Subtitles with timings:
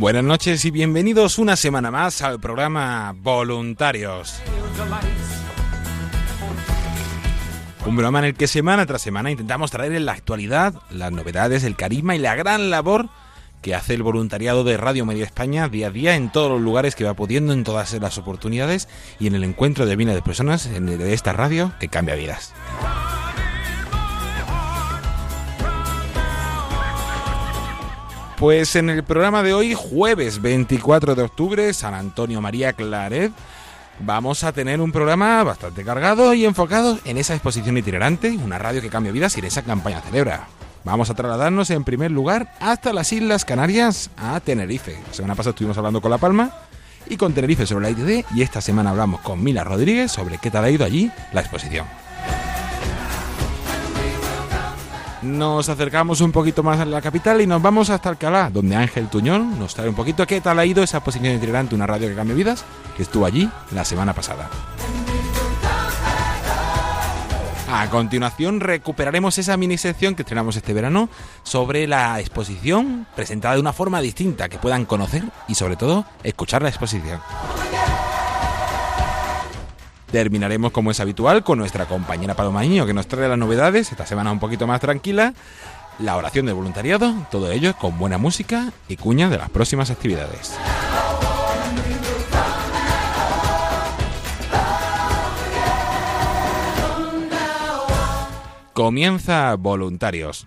[0.00, 4.40] Buenas noches y bienvenidos una semana más al programa Voluntarios.
[7.84, 11.64] Un programa en el que semana tras semana intentamos traer en la actualidad las novedades,
[11.64, 13.10] el carisma y la gran labor
[13.60, 16.94] que hace el voluntariado de Radio Media España día a día en todos los lugares
[16.94, 18.88] que va pudiendo, en todas las oportunidades
[19.18, 22.54] y en el encuentro de miles de personas en de esta radio que cambia vidas.
[28.40, 33.30] Pues en el programa de hoy, jueves 24 de octubre, San Antonio María Claret,
[33.98, 38.80] vamos a tener un programa bastante cargado y enfocado en esa exposición itinerante, una radio
[38.80, 40.48] que cambia vidas y en esa campaña celebra.
[40.84, 44.98] Vamos a trasladarnos en primer lugar hasta las Islas Canarias, a Tenerife.
[45.08, 46.50] La semana pasada estuvimos hablando con La Palma
[47.10, 50.50] y con Tenerife sobre la ITD y esta semana hablamos con Mila Rodríguez sobre qué
[50.50, 51.84] tal ha ido allí la exposición.
[55.22, 59.08] Nos acercamos un poquito más a la capital y nos vamos hasta Alcalá, donde Ángel
[59.08, 62.14] Tuñón nos trae un poquito qué tal ha ido esa exposición itinerante, una radio que
[62.14, 62.64] cambia vidas,
[62.96, 64.48] que estuvo allí la semana pasada.
[67.72, 71.08] A continuación recuperaremos esa mini sección que estrenamos este verano
[71.42, 76.62] sobre la exposición presentada de una forma distinta que puedan conocer y sobre todo escuchar
[76.62, 77.20] la exposición.
[80.12, 84.32] Terminaremos como es habitual con nuestra compañera Paloma que nos trae las novedades, esta semana
[84.32, 85.34] un poquito más tranquila,
[86.00, 90.56] la oración del voluntariado, todo ello con buena música y cuña de las próximas actividades.
[98.72, 100.46] Comienza Voluntarios.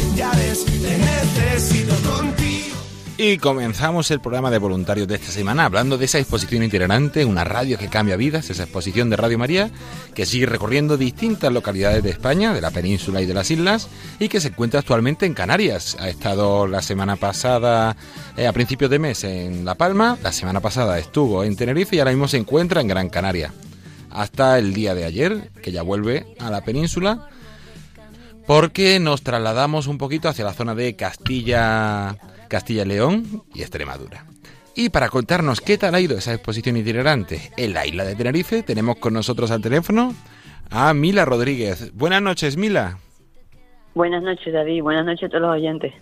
[3.23, 7.43] Y comenzamos el programa de voluntarios de esta semana hablando de esa exposición itinerante, una
[7.43, 9.69] radio que cambia vidas, esa exposición de Radio María
[10.15, 13.89] que sigue recorriendo distintas localidades de España, de la península y de las islas,
[14.19, 15.97] y que se encuentra actualmente en Canarias.
[15.99, 17.95] Ha estado la semana pasada,
[18.37, 21.99] eh, a principios de mes, en La Palma, la semana pasada estuvo en Tenerife y
[21.99, 23.53] ahora mismo se encuentra en Gran Canaria.
[24.09, 27.29] Hasta el día de ayer, que ya vuelve a la península
[28.47, 32.17] porque nos trasladamos un poquito hacia la zona de Castilla,
[32.47, 34.25] Castilla León y Extremadura.
[34.75, 38.63] Y para contarnos qué tal ha ido esa exposición itinerante en la isla de Tenerife,
[38.63, 40.13] tenemos con nosotros al teléfono
[40.69, 41.93] a Mila Rodríguez.
[41.93, 42.97] Buenas noches, Mila.
[43.93, 44.81] Buenas noches, David.
[44.81, 45.93] Buenas noches a todos los oyentes.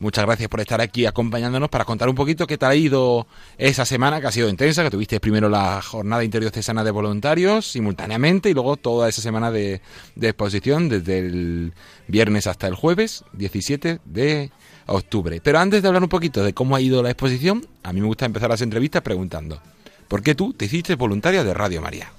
[0.00, 3.26] Muchas gracias por estar aquí acompañándonos para contar un poquito qué tal ha ido
[3.58, 8.48] esa semana que ha sido intensa, que tuviste primero la jornada interdiocesana de voluntarios simultáneamente
[8.48, 9.82] y luego toda esa semana de,
[10.18, 11.74] exposición desde el
[12.08, 14.50] viernes hasta el jueves 17 de
[14.86, 15.38] octubre.
[15.44, 18.06] Pero antes de hablar un poquito de cómo ha ido la exposición, a mí me
[18.06, 19.60] gusta empezar las entrevistas preguntando,
[20.08, 22.10] ¿por qué tú te hiciste voluntaria de Radio María?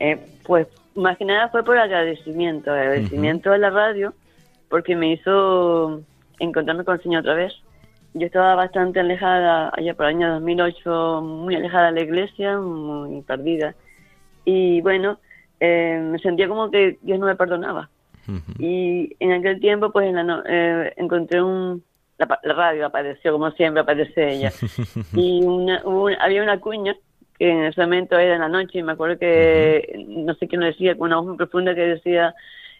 [0.00, 0.66] Eh, pues
[0.96, 4.14] más que nada fue por agradecimiento, agradecimiento a la radio,
[4.68, 6.02] porque me hizo
[6.40, 7.52] encontrarme con el Señor otra vez.
[8.12, 13.22] Yo estaba bastante alejada, allá por el año 2008, muy alejada de la iglesia, muy
[13.22, 13.74] perdida.
[14.44, 15.20] Y bueno,
[15.60, 17.88] eh, me sentía como que Dios no me perdonaba.
[18.58, 20.14] Y en aquel tiempo, pues
[20.46, 21.82] eh, encontré un.
[22.16, 24.52] La, radio apareció, como siempre aparece ella.
[25.14, 25.82] y una,
[26.20, 26.94] había una cuña
[27.38, 30.60] que en ese momento era en la noche, y me acuerdo que no sé quién
[30.60, 32.34] lo decía, con una voz muy profunda que decía: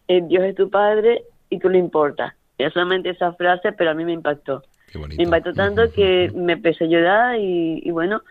[0.08, 2.34] eh, Dios es tu padre y tú le importas
[2.70, 4.62] solamente esa frase, pero a mí me impactó.
[4.94, 8.22] Me impactó tanto que me empecé a llorar y, bueno,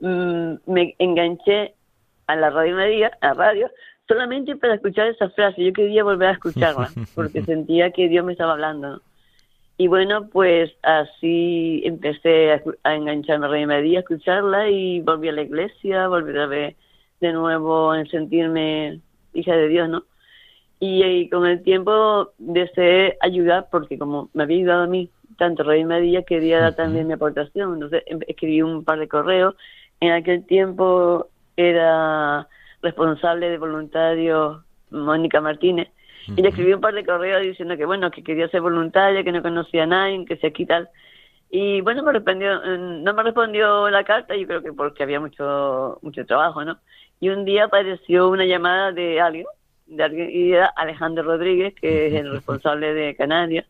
[0.00, 1.74] mm, me enganché
[2.26, 3.70] a la radio media, a la radio,
[4.06, 5.64] solamente para escuchar esa frase.
[5.64, 9.00] Yo quería volver a escucharla porque sentía que Dios me estaba hablando.
[9.76, 12.52] Y bueno, pues así empecé
[12.84, 16.76] a, engancharme a Radio Media, a escucharla y volví a la iglesia, volví a ver
[17.20, 19.00] de nuevo en sentirme
[19.32, 20.04] hija de Dios, ¿no?
[20.80, 25.84] Y, con el tiempo deseé ayudar porque como me había ayudado a mí tanto Rey
[25.84, 27.74] Medilla quería dar también mi aportación.
[27.74, 29.54] Entonces em, escribí un par de correos.
[30.00, 32.48] En aquel tiempo era
[32.82, 35.88] responsable de voluntarios Mónica Martínez.
[36.26, 39.32] Y le escribí un par de correos diciendo que bueno, que quería ser voluntaria, que
[39.32, 40.88] no conocía a nadie, que se aquí tal.
[41.50, 45.98] Y bueno, me respondió, no me respondió la carta, yo creo que porque había mucho
[46.02, 46.78] mucho trabajo, ¿no?
[47.20, 49.46] Y un día apareció una llamada de alguien
[49.86, 53.66] de Alejandro Rodríguez, que es el responsable de Canarias,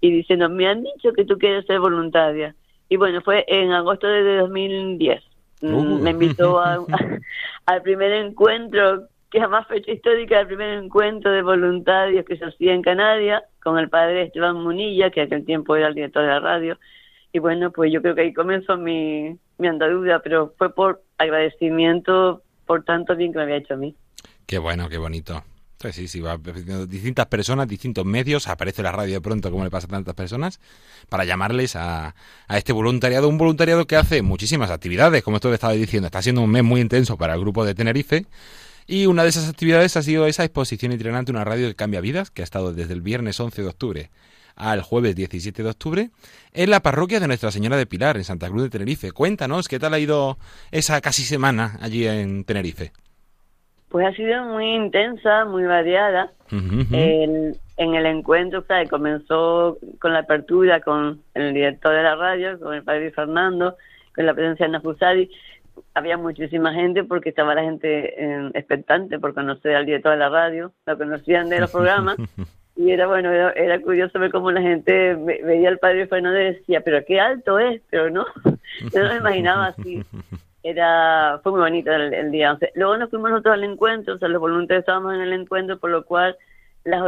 [0.00, 2.54] y diciendo, me han dicho que tú quieres ser voluntaria.
[2.88, 5.22] Y bueno, fue en agosto de 2010.
[5.62, 5.98] Mm, uh.
[6.00, 6.60] Me invitó
[7.66, 12.44] al primer encuentro, que es más fecha histórica, el primer encuentro de voluntarios que se
[12.44, 16.28] hacía en Canarias, con el padre Esteban Munilla, que aquel tiempo era el director de
[16.28, 16.78] la radio.
[17.32, 22.42] Y bueno, pues yo creo que ahí comenzó mi, mi andadura, pero fue por agradecimiento
[22.66, 23.94] por tanto bien que me había hecho a mí.
[24.46, 25.42] Qué bueno, qué bonito.
[25.90, 26.38] Sí, sí, va
[26.86, 30.60] distintas personas, distintos medios, aparece la radio de pronto, como le pasa a tantas personas,
[31.08, 32.14] para llamarles a,
[32.46, 36.22] a este voluntariado, un voluntariado que hace muchísimas actividades, como esto que estaba diciendo, está
[36.22, 38.26] siendo un mes muy intenso para el grupo de Tenerife,
[38.86, 42.30] y una de esas actividades ha sido esa exposición itinerante, una radio que cambia vidas,
[42.30, 44.10] que ha estado desde el viernes 11 de octubre
[44.54, 46.10] al jueves 17 de octubre,
[46.52, 49.12] en la parroquia de Nuestra Señora de Pilar, en Santa Cruz de Tenerife.
[49.12, 50.38] Cuéntanos, ¿qué tal ha ido
[50.70, 52.92] esa casi semana allí en Tenerife?
[53.92, 56.32] Pues ha sido muy intensa, muy variada.
[56.50, 62.74] en el encuentro, o comenzó con la apertura con el director de la radio, con
[62.74, 63.76] el padre Fernando,
[64.14, 65.30] con la presencia de Nafusadi.
[65.94, 70.30] Había muchísima gente porque estaba la gente eh, expectante por conocer al director de la
[70.30, 72.16] radio, lo conocían de los programas.
[72.76, 76.80] y era bueno, era, curioso ver cómo la gente veía al padre Fernando y decía,
[76.80, 78.24] pero qué alto es, pero no,
[78.94, 80.02] yo no me imaginaba así
[80.62, 82.56] era fue muy bonito el, día.
[82.74, 85.90] luego nos fuimos nosotros al encuentro, o sea, los voluntarios estábamos en el encuentro, por
[85.90, 86.36] lo cual
[86.84, 87.02] las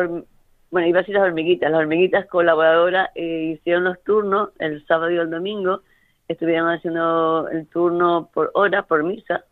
[0.71, 5.11] bueno, iba a decir las hormiguitas, las hormiguitas colaboradoras eh, hicieron los turnos el sábado
[5.11, 5.83] y el domingo,
[6.27, 9.45] estuvieron haciendo el turno por hora, por misa,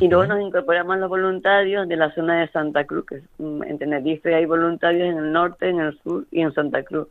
[0.00, 3.78] y luego nos incorporamos los voluntarios de la zona de Santa Cruz, que mm, en
[3.78, 7.08] Tenerife hay voluntarios en el norte, en el sur y en Santa Cruz.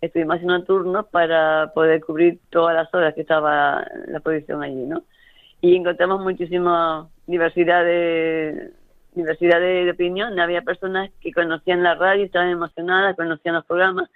[0.00, 5.04] Estuvimos haciendo turnos para poder cubrir todas las horas que estaba la posición allí, ¿no?
[5.62, 8.72] Y encontramos muchísima diversidad de
[9.14, 10.38] diversidad de, opinión.
[10.40, 14.10] Había personas que conocían la radio, estaban emocionadas, conocían los programas,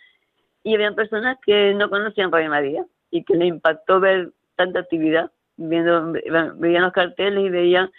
[0.63, 5.31] y había personas que no conocían Radio María y que le impactó ver tanta actividad,
[5.57, 6.13] viendo
[6.57, 7.91] veían los carteles y veían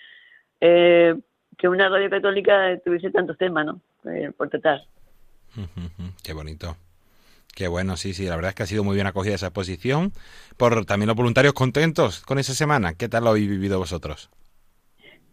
[0.59, 1.15] eh,
[1.57, 3.81] que una radio católica tuviese tantos temas, ¿no?
[4.11, 4.81] Eh, por tratar.
[6.23, 6.75] Qué bonito.
[7.57, 10.11] Qué bueno, sí, sí, la verdad es que ha sido muy bien acogida esa exposición.
[10.57, 12.93] Por también los voluntarios contentos con esa semana.
[12.93, 14.29] ¿Qué tal lo habéis vivido vosotros?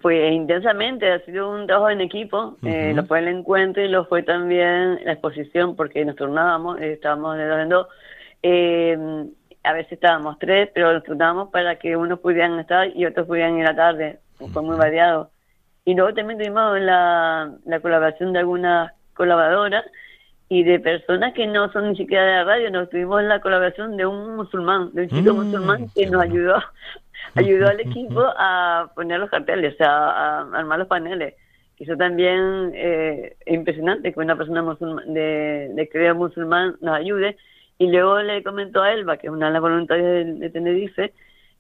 [0.01, 2.57] Pues intensamente, ha sido un trabajo en equipo.
[2.63, 6.95] Eh, lo fue el encuentro y lo fue también la exposición, porque nos turnábamos, eh,
[6.95, 7.89] estábamos de dos en dos.
[8.43, 8.99] Eh,
[9.63, 13.59] a veces estábamos tres, pero nos turnábamos para que unos pudieran estar y otros pudieran
[13.59, 14.19] ir a la tarde.
[14.51, 15.31] Fue muy variado.
[15.85, 19.85] Y luego también tuvimos la, la colaboración de algunas colaboradoras
[20.55, 22.71] y de personas que no son ni siquiera de la radio.
[22.71, 26.63] Nos tuvimos la colaboración de un musulmán, de un chico Mm, musulmán que nos ayudó,
[27.35, 31.35] ayudó al equipo a poner los carteles, o sea, a armar los paneles.
[31.79, 37.37] Eso también eh, es impresionante que una persona musulma- de, de credo musulmán nos ayude.
[37.79, 41.13] Y luego le comentó a Elba, que es una de las voluntarias de, de Tenerife,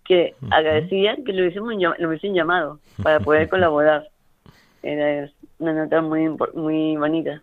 [0.04, 4.06] que agradecían que lo llam- lo hubiesen llamado para poder colaborar.
[4.84, 7.42] Era una nota muy muy bonita.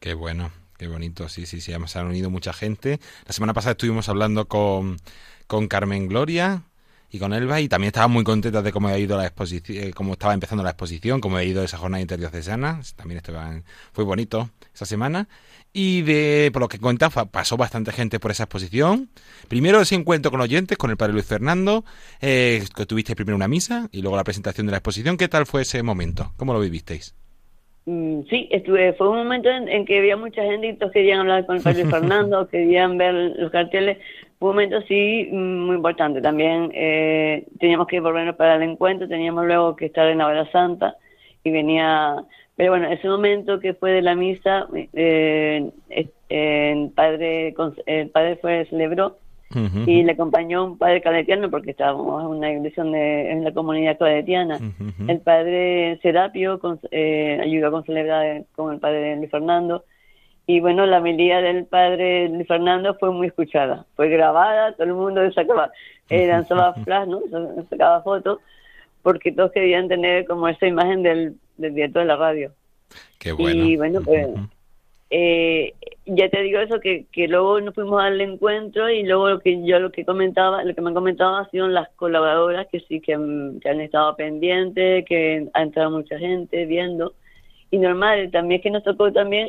[0.00, 3.00] Qué bueno, qué bonito, sí, sí, sí, se han unido mucha gente.
[3.26, 4.98] La semana pasada estuvimos hablando con,
[5.46, 6.62] con Carmen Gloria
[7.12, 10.14] y con Elba y también estaban muy contentas de cómo había ido la exposición, cómo
[10.14, 14.86] estaba empezando la exposición, cómo había ido esa jornada interdiocesana, también estaban, fue bonito esa
[14.86, 15.28] semana.
[15.74, 19.10] Y de, por lo que cuenta, pasó bastante gente por esa exposición.
[19.48, 21.84] Primero ese encuentro con oyentes, con el padre Luis Fernando,
[22.20, 25.16] eh, que tuviste primero una misa y luego la presentación de la exposición.
[25.16, 26.32] ¿Qué tal fue ese momento?
[26.36, 27.14] ¿Cómo lo vivisteis?
[27.86, 31.20] Mm, Sí, estuve, fue un momento en, en que había mucha gente y todos querían
[31.20, 33.98] hablar con el padre Fernando, querían ver los carteles.
[34.38, 36.20] Fue un momento, sí, mm, muy importante.
[36.20, 40.50] También eh, teníamos que volvernos para el encuentro, teníamos luego que estar en la hora
[40.50, 40.96] santa
[41.44, 42.16] y venía...
[42.54, 47.54] Pero bueno, ese momento que fue de la misa, eh, eh, el, padre,
[47.86, 49.16] el padre fue, celebró
[49.54, 53.52] Ujú, y le acompañó un padre cadetiano porque estábamos en una iglesia de, en la
[53.52, 54.56] comunidad cadetiana.
[54.56, 55.10] ujú, ujú.
[55.10, 59.84] El padre Serapio con- eh, ayudó con celebrar con el padre Luis Fernando.
[60.46, 63.86] Y bueno, la melía del padre Luis Fernando fue muy escuchada.
[63.94, 65.70] Fue grabada, todo el mundo sacaba,
[66.10, 67.20] eh, lanzaba flash, ¿no?
[67.30, 68.38] Sa- Sacaba fotos,
[69.02, 72.52] porque todos querían tener como esa imagen del, del director de la radio.
[73.18, 73.64] Qué bueno.
[73.64, 74.48] Y bueno, pues Ujú.
[75.14, 75.74] Eh,
[76.06, 79.62] ya te digo eso que, que luego nos fuimos al encuentro y luego lo que
[79.64, 83.00] yo lo que comentaba lo que me han comentado han sido las colaboradoras que sí
[83.00, 87.12] que, han- que han estado pendientes que ha entrado mucha gente viendo
[87.70, 89.48] y normal también es que nos tocó también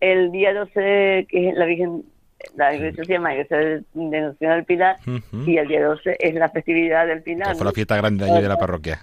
[0.00, 2.04] el día 12 que es la Virgen
[2.56, 3.82] la iglesia se llama Iglesia de
[4.40, 4.96] del Pilar
[5.46, 7.70] y el día 12 es la festividad del Pilar Que fue ¿no?
[7.70, 8.98] la fiesta grande allí de la parroquia.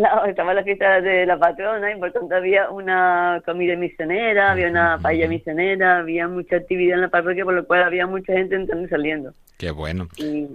[0.00, 4.68] Claro, estaba la fiesta de la patrona y por tanto había una comida misionera, había
[4.68, 8.54] una paella misionera, había mucha actividad en la parroquia, por lo cual había mucha gente
[8.54, 9.34] entrando y saliendo.
[9.58, 10.08] Qué bueno.
[10.16, 10.46] Y.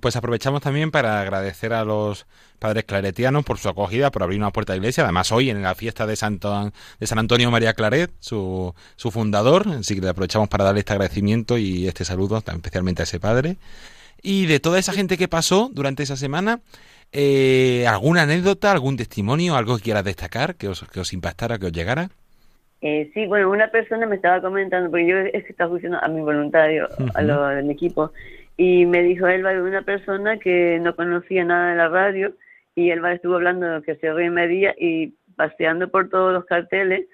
[0.00, 2.26] Pues aprovechamos también para agradecer a los
[2.58, 5.02] padres claretianos por su acogida, por abrir una puerta de iglesia.
[5.02, 6.70] Además, hoy en la fiesta de, Santo,
[7.00, 9.66] de San Antonio María Claret, su, su fundador.
[9.66, 13.56] Así que le aprovechamos para darle este agradecimiento y este saludo, especialmente a ese padre.
[14.22, 16.60] Y de toda esa gente que pasó durante esa semana,
[17.12, 21.66] eh, ¿alguna anécdota, algún testimonio, algo que quieras destacar, que os, que os impactara, que
[21.66, 22.08] os llegara?
[22.80, 26.06] eh, sí, bueno, una persona me estaba comentando, porque yo es que estaba escuchando a
[26.08, 28.12] mi voluntario, a lo del equipo,
[28.56, 32.34] y me dijo Elba de una persona que no conocía nada de la radio,
[32.76, 37.06] y Elba estuvo hablando de que se Rey Medía, y paseando por todos los carteles,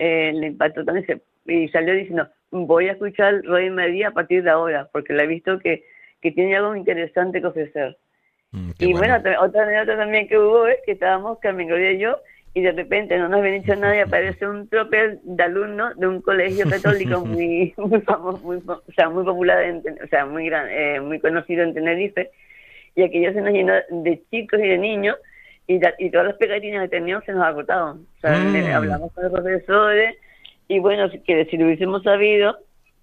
[0.00, 4.42] eh, le impactó y se- y salió diciendo, voy a escuchar Roy Medía a partir
[4.42, 5.84] de ahora, porque le he visto que,
[6.20, 7.96] que tiene algo interesante que ofrecer.
[8.54, 11.98] Mm, Y bueno, otra, otra anécdota también que hubo es que estábamos Carmen Gloria y
[11.98, 12.16] yo
[12.54, 16.06] y de repente no nos había dicho nada y aparece un tropel de alumnos de
[16.06, 20.46] un colegio católico muy muy famoso, muy, o sea, muy popular, en o sea, muy
[20.46, 22.30] gran, eh, muy conocido en Tenerife
[22.94, 25.16] y aquello se nos llenó de chicos y de niños
[25.66, 28.06] y, y todas las pegatinas que teníamos se nos agotaban.
[28.18, 28.66] O sea, Mm.
[28.72, 30.16] hablamos con los profesores
[30.68, 32.56] y bueno, que si lo hubiésemos sabido,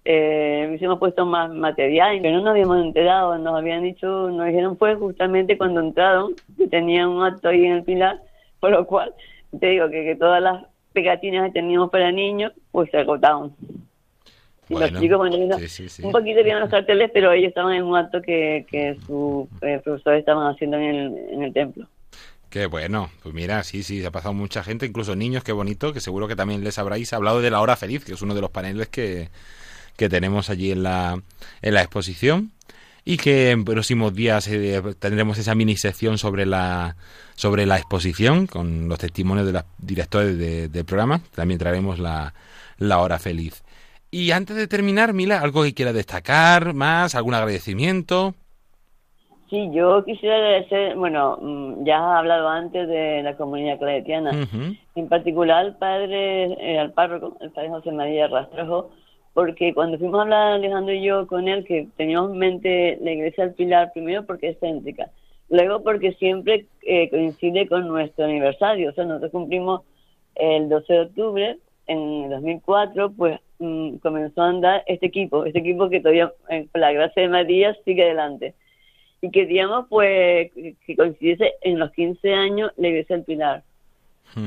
[0.04, 4.76] eh, hubiésemos puesto más material, pero no nos habíamos enterado, nos habían dicho, nos dijeron
[4.76, 8.20] fue justamente cuando entraron, que tenían un acto ahí en el Pilar,
[8.58, 9.14] por lo cual
[9.58, 13.54] te digo que, que todas las pegatinas que teníamos para niños, pues se agotaron.
[14.68, 16.02] Y Bueno, los chicos, bueno, sí, sí, sí.
[16.02, 19.80] un poquito vieron los carteles, pero ellos estaban en un acto que, que sus eh,
[19.84, 21.86] profesores estaban haciendo en el, en el templo.
[22.48, 26.00] Qué bueno, pues mira, sí, sí, ha pasado mucha gente, incluso niños, qué bonito, que
[26.00, 28.50] seguro que también les habráis hablado de la hora feliz, que es uno de los
[28.50, 29.30] paneles que,
[30.02, 31.20] que tenemos allí en la,
[31.62, 32.50] en la exposición
[33.04, 36.96] y que en próximos días eh, tendremos esa mini sección sobre la
[37.34, 41.20] sobre la exposición con los testimonios de los directores de- del programa.
[41.34, 42.34] También traeremos la,
[42.78, 43.62] la hora feliz.
[44.10, 48.34] Y antes de terminar, Mila, algo que quiera destacar más, algún agradecimiento.
[49.50, 54.30] Sí, yo quisiera agradecer, bueno, mm, ya has hablado antes de la comunidad claretiana,
[54.94, 58.90] en particular al padre, eh, al párroco, el padre José María Rastrejo,
[59.34, 63.12] porque cuando fuimos a hablar Alejandro y yo con él, que teníamos en mente la
[63.12, 65.10] iglesia del Pilar, primero porque es céntrica,
[65.48, 69.82] luego porque siempre eh, coincide con nuestro aniversario, o sea, nosotros cumplimos
[70.34, 75.58] el 12 de octubre, en el 2004, pues mm, comenzó a andar este equipo, este
[75.58, 78.54] equipo que todavía, eh, por la gracia de María, sigue adelante.
[79.20, 83.62] Y queríamos, pues, que- que coincidiese en los 15 años la iglesia del Pilar.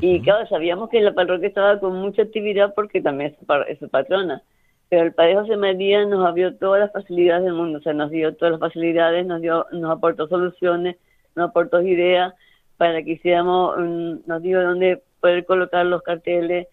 [0.02, 3.36] Y claro, sabíamos que la parroquia estaba con mucha actividad porque también
[3.68, 4.42] es su, patrona.
[4.90, 8.12] Pero el Padre José María nos abrió todas las facilidades del mundo, o sea, nos
[8.12, 10.98] dio todas las facilidades, nos dio, nos aportó soluciones,
[11.36, 12.34] nos aportó ideas
[12.78, 13.78] para que hiciéramos,
[14.26, 16.68] nos dio dónde poder colocar los carteles.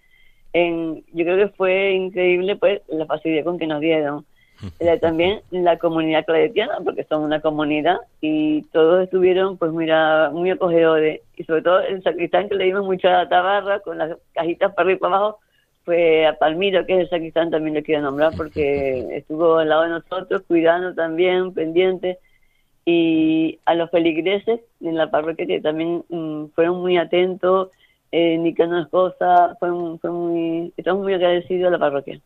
[0.53, 4.27] En, yo creo que fue increíble pues la facilidad con que nos dieron.
[5.01, 11.21] también la comunidad claretiana, porque son una comunidad y todos estuvieron pues mira, muy acogedores
[11.37, 14.97] y sobre todo el sacristán que le dimos mucha tabarra con las cajitas para arriba
[14.97, 15.39] y para abajo
[15.85, 19.83] fue a Palmiro, que es el sacristán, también le quiero nombrar porque estuvo al lado
[19.83, 22.19] de nosotros, cuidando también, pendiente
[22.85, 27.71] y a los feligreses en la parroquia que también mm, fueron muy atentos,
[28.11, 29.71] eh, ni que no es cosa, fue,
[30.01, 32.21] fue muy, estamos muy agradecidos a la parroquia.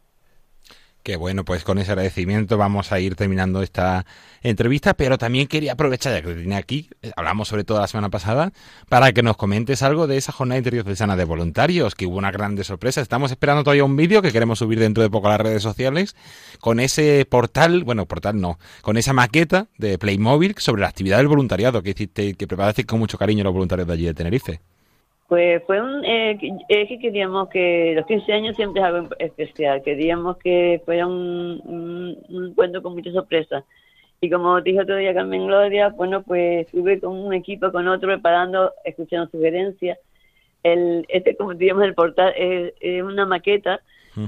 [1.06, 4.04] Que bueno, pues con ese agradecimiento vamos a ir terminando esta
[4.42, 7.86] entrevista, pero también quería aprovechar, ya que te tenía aquí, eh, hablamos sobre todo la
[7.86, 8.52] semana pasada,
[8.88, 12.64] para que nos comentes algo de esa jornada interdiocesana de voluntarios, que hubo una grande
[12.64, 13.02] sorpresa.
[13.02, 16.16] Estamos esperando todavía un vídeo que queremos subir dentro de poco a las redes sociales,
[16.58, 21.28] con ese portal, bueno, portal no, con esa maqueta de Playmobil sobre la actividad del
[21.28, 24.60] voluntariado que hiciste, que preparaste con mucho cariño los voluntarios de allí de Tenerife.
[25.28, 29.82] Pues fue un, eh, es que queríamos que los 15 años siempre es algo especial,
[29.82, 31.60] queríamos que fuera un,
[32.28, 33.64] un, encuentro con muchas sorpresas.
[34.20, 38.08] Y como dijo otro día Carmen Gloria, bueno, pues estuve con un equipo, con otro,
[38.08, 39.98] preparando, escuchando sugerencias.
[40.62, 43.80] El, este, como digamos, el portal es, una maqueta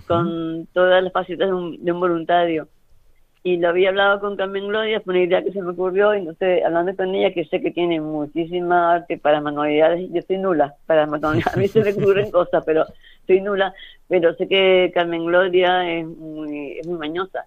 [0.06, 2.68] con todas las facetas de un, de un voluntario
[3.48, 6.18] y lo había hablado con Carmen Gloria, fue una idea que se me ocurrió, y
[6.18, 10.74] entonces hablando con ella, que sé que tiene muchísima arte para manualidades, yo soy nula
[10.84, 12.84] para manualidades, a mí se me ocurren cosas, pero
[13.26, 13.72] soy nula,
[14.06, 17.46] pero sé que Carmen Gloria es muy, es muy mañosa.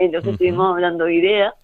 [0.00, 1.54] Entonces estuvimos hablando de ideas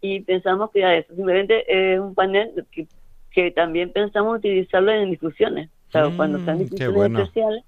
[0.00, 2.86] y pensamos que eso simplemente es un panel que,
[3.30, 5.68] que también pensamos utilizarlo en discusiones.
[5.88, 7.64] O sea, cuando mm, discusiones especiales,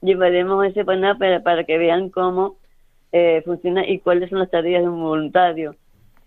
[0.00, 2.56] llevaremos ese panel para, para que vean cómo
[3.12, 5.76] eh, funciona y cuáles son las tareas de un voluntario.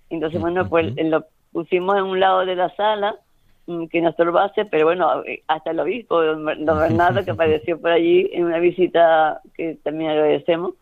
[0.10, 3.16] Entonces, bueno, pues lo pusimos en un lado de la sala,
[3.66, 8.30] mm, que no estorbase, pero bueno, hasta el obispo, don Bernardo, que apareció por allí
[8.34, 10.74] en una visita que también agradecemos,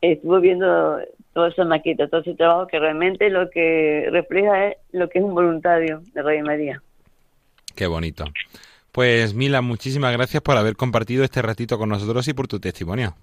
[0.00, 0.98] estuvo viendo
[1.32, 5.24] toda esa maqueta, todo ese trabajo que realmente lo que refleja es lo que es
[5.24, 6.82] un voluntario de Radio María.
[7.74, 8.24] Qué bonito.
[8.92, 13.14] Pues Mila, muchísimas gracias por haber compartido este ratito con nosotros y por tu testimonio.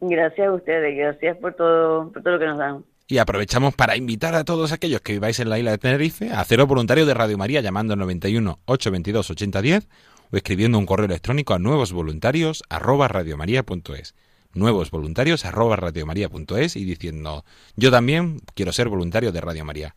[0.00, 2.84] Gracias a ustedes, gracias por todo, por todo lo que nos dan.
[3.06, 6.40] Y aprovechamos para invitar a todos aquellos que viváis en la isla de Tenerife a
[6.40, 9.88] haceros voluntarios de Radio María llamando al 91 822 8010
[10.30, 14.14] o escribiendo un correo electrónico a nuevosvoluntarios arroba radiomaria.es
[14.52, 17.44] nuevos voluntarios arroba radiomaria.es y diciendo
[17.76, 19.94] yo también quiero ser voluntario de Radio María.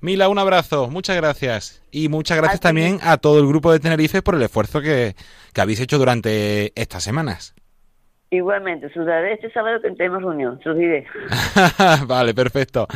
[0.00, 1.80] Mila, un abrazo, muchas gracias.
[1.92, 5.14] Y muchas gracias también a todo el grupo de Tenerife por el esfuerzo que,
[5.52, 7.54] que habéis hecho durante estas semanas.
[8.32, 11.06] Igualmente, sudaré este sábado que tenemos reunión, diré.
[12.06, 12.86] vale, perfecto.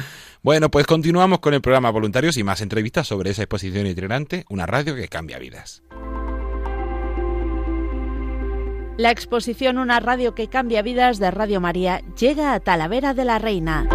[0.42, 4.64] Bueno, pues continuamos con el programa Voluntarios y más entrevistas sobre esa exposición itinerante, una
[4.64, 5.82] radio que cambia vidas.
[8.96, 13.38] La exposición Una radio que cambia vidas de Radio María llega a Talavera de la
[13.38, 13.86] Reina.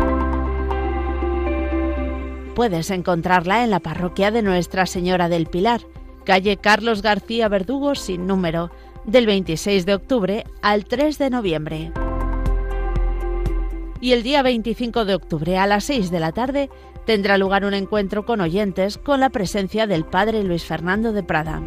[2.54, 5.82] Puedes encontrarla en la parroquia de Nuestra Señora del Pilar,
[6.24, 8.70] calle Carlos García Verdugo sin número
[9.06, 11.92] del 26 de octubre al 3 de noviembre.
[14.00, 16.70] Y el día 25 de octubre a las 6 de la tarde
[17.06, 21.62] tendrá lugar un encuentro con oyentes con la presencia del Padre Luis Fernando de Prada.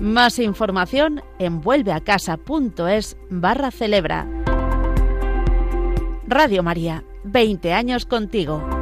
[0.00, 4.26] Más información en vuelveacasa.es barra celebra.
[6.26, 8.81] Radio María, 20 años contigo.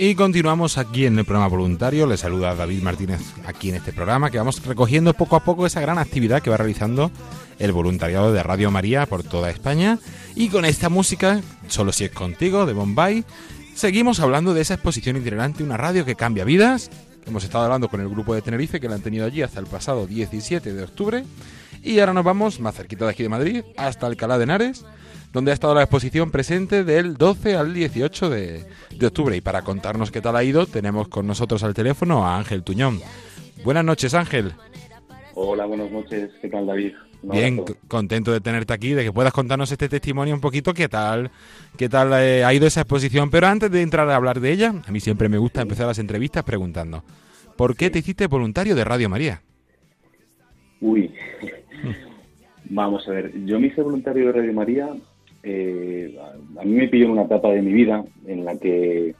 [0.00, 2.06] y continuamos aquí en el programa voluntario.
[2.06, 5.80] Le saluda David Martínez aquí en este programa que vamos recogiendo poco a poco esa
[5.80, 7.10] gran actividad que va realizando
[7.58, 9.98] el voluntariado de Radio María por toda España.
[10.36, 13.24] Y con esta música, Solo si es contigo, de Bombay,
[13.78, 16.90] Seguimos hablando de esa exposición itinerante, una radio que cambia vidas.
[17.26, 19.66] Hemos estado hablando con el grupo de Tenerife que la han tenido allí hasta el
[19.66, 21.24] pasado 17 de octubre.
[21.84, 24.84] Y ahora nos vamos más cerquita de aquí de Madrid, hasta Alcalá de Henares,
[25.32, 28.64] donde ha estado la exposición presente del 12 al 18 de,
[28.96, 29.36] de octubre.
[29.36, 33.00] Y para contarnos qué tal ha ido, tenemos con nosotros al teléfono a Ángel Tuñón.
[33.64, 34.52] Buenas noches, Ángel.
[35.34, 36.30] Hola, buenas noches.
[36.40, 36.92] ¿Qué tal, David?
[37.22, 41.30] Bien, contento de tenerte aquí, de que puedas contarnos este testimonio un poquito, qué tal,
[41.76, 43.28] qué tal eh, ha ido esa exposición.
[43.30, 45.98] Pero antes de entrar a hablar de ella, a mí siempre me gusta empezar las
[45.98, 47.02] entrevistas preguntando,
[47.56, 49.42] ¿por qué te hiciste voluntario de Radio María?
[50.80, 51.12] Uy.
[52.70, 54.88] Vamos a ver, yo me hice voluntario de Radio María.
[55.42, 56.18] Eh,
[56.58, 59.14] a, mí me pilló en una etapa de mi vida en la que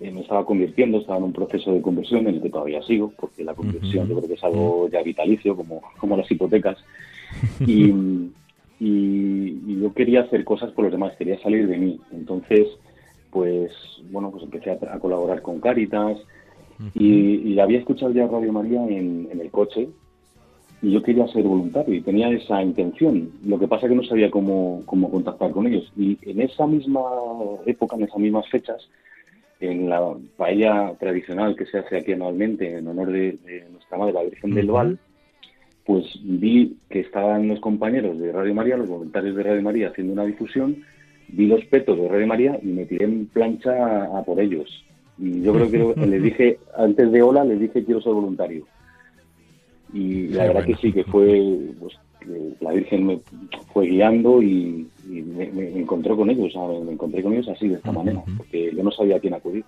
[0.00, 3.12] eh, me estaba convirtiendo, estaba en un proceso de conversión en el que todavía sigo,
[3.18, 6.78] porque la conversión yo creo que es algo ya vitalicio, como, como las hipotecas.
[7.66, 7.92] Y,
[8.80, 12.00] y- y yo quería hacer cosas por los demás, quería salir de mí.
[12.12, 12.66] Entonces,
[13.30, 13.70] pues,
[14.10, 16.18] bueno, pues empecé a, a colaborar con Cáritas
[16.94, 19.88] y, y había escuchado ya Radio María en, en el coche
[20.82, 23.30] y yo quería ser voluntario y tenía esa intención.
[23.44, 25.92] Lo que pasa que no sabía cómo, cómo contactar con ellos.
[25.96, 27.02] Y en esa misma
[27.66, 28.88] época, en esas mismas fechas,
[29.60, 34.14] en la paella tradicional que se hace aquí anualmente en honor de, de nuestra madre,
[34.14, 34.74] la Virgen del Ujú.
[34.74, 34.98] Val,
[35.84, 40.14] pues vi que estaban los compañeros de Radio María, los voluntarios de Radio María haciendo
[40.14, 40.82] una difusión,
[41.28, 44.84] vi los petos de Radio María y me tiré en plancha a, a por ellos.
[45.18, 48.64] Y yo creo que les dije, antes de hola, les dije quiero ser voluntario.
[49.92, 50.66] Y la Qué verdad bueno.
[50.66, 53.20] que sí, que fue, pues, que la Virgen me
[53.72, 55.48] fue guiando y, y me,
[55.78, 56.80] encontró con ellos, ¿sabes?
[56.82, 59.64] me encontré con ellos así, de esta manera, porque yo no sabía a quién acudir.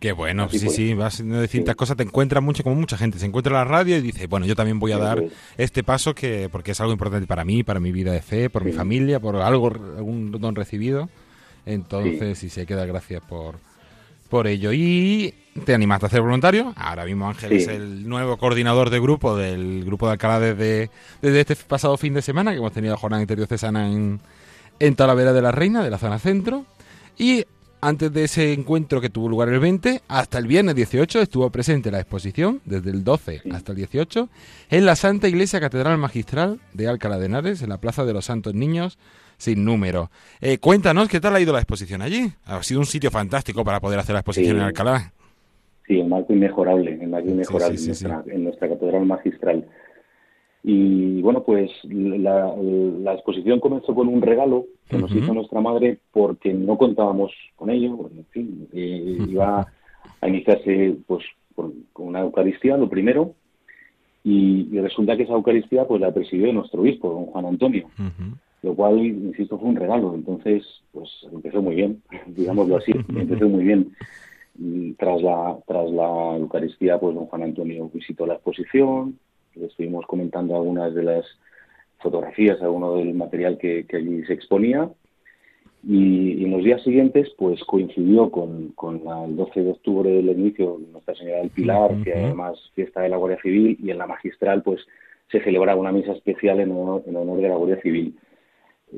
[0.00, 1.76] Qué bueno, Así sí, sí, vas haciendo distintas Sí.
[1.76, 4.44] cosas, te encuentras mucho, como mucha gente, se encuentra en la radio y dice, bueno,
[4.44, 5.32] yo también voy a dar es.
[5.56, 8.64] este paso que porque es algo importante para mí, para mi vida de fe, por
[8.64, 11.08] mi familia, por algo, algún don recibido.
[11.64, 13.54] Entonces, sí, sí, hay que dar gracias por,
[14.28, 14.72] por ello.
[14.72, 15.34] Y
[15.64, 16.72] te animaste a ser voluntario.
[16.76, 17.56] Ahora mismo Ángel Sí.
[17.56, 20.90] es el nuevo coordinador de grupo del grupo de Alcalá desde,
[21.22, 24.20] desde este pasado fin de semana, que hemos tenido jornada interdiocesana en,
[24.80, 26.64] en Talavera de la Reina, de la zona centro.
[27.16, 27.44] Y
[27.80, 31.90] antes de ese encuentro que tuvo lugar el 20, hasta el viernes 18 estuvo presente
[31.90, 33.50] la exposición, desde el 12 Sí.
[33.52, 34.28] hasta el 18,
[34.70, 38.24] en la Santa Iglesia Catedral Magistral de Alcalá de Henares, en la Plaza de los
[38.24, 38.96] Santos Niños,
[39.44, 40.10] sin número.
[40.40, 42.30] Eh, cuéntanos, ¿qué tal ha ido la exposición allí?
[42.46, 44.60] Ha sido un sitio fantástico para poder hacer la exposición Sí.
[44.60, 45.12] en Alcalá.
[45.86, 49.66] Sí, el marco inmejorable, el marco inmejorable sí, sí, en, nuestra, en nuestra catedral magistral.
[50.62, 55.98] Y bueno, pues la, la exposición comenzó con un regalo que nos hizo nuestra madre
[56.10, 58.08] porque no contábamos con ello.
[58.16, 59.66] En fin, eh, iba
[60.22, 61.22] a iniciarse pues
[61.54, 61.74] con
[62.08, 63.34] una Eucaristía, lo primero,
[64.24, 68.36] y, y resulta que esa Eucaristía pues la presidió nuestro obispo, don Juan Antonio Ujú.
[68.64, 70.14] Lo cual, insisto, fue un regalo.
[70.14, 73.92] Entonces, pues empezó muy bien, digámoslo así, empezó muy bien.
[74.58, 79.18] Y tras la, tras la Eucaristía, pues don Juan Antonio visitó la exposición,
[79.54, 81.24] le estuvimos comentando algunas de las
[81.98, 84.88] fotografías, alguno del material que, que allí se exponía.
[85.86, 90.18] Y, y en los días siguientes, pues coincidió con, con la- el 12 de octubre
[90.18, 93.90] el inicio de Nuestra Señora del Pilar, que además fiesta de la Guardia Civil, y
[93.90, 94.80] en la magistral, pues
[95.30, 98.14] se celebraba una misa especial en honor, en honor de la Guardia Civil.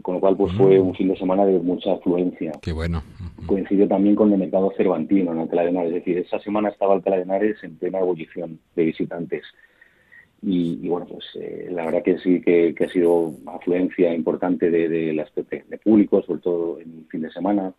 [0.03, 2.53] Con lo cual, pues fue un fin de semana de mucha afluencia.
[2.61, 3.03] Qué bueno.
[3.47, 6.95] Coincidió también con el mercado cervantino en Alcalá de Henares, es decir, esa semana estaba
[6.95, 9.45] Alcalá de Henares en plena ebullición de visitantes.
[10.43, 14.71] Y, y bueno, pues eh, la verdad que sí que, que ha sido afluencia importante
[14.71, 17.73] de, de, las, de, de público, sobre todo en el fin de semana.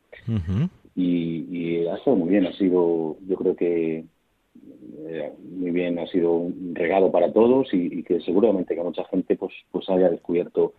[0.95, 4.05] Y ha estado muy bien, ha sido, yo creo que
[5.07, 9.03] eh, muy bien, ha sido un regalo para todos y, y que seguramente que mucha
[9.05, 10.73] gente pues, pues haya descubierto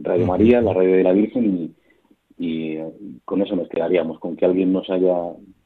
[0.00, 0.26] Radio.
[0.26, 1.74] María, la radio de la Virgen
[2.38, 2.86] y, y, eh,
[3.24, 5.14] con eso nos quedaríamos, con que alguien nos haya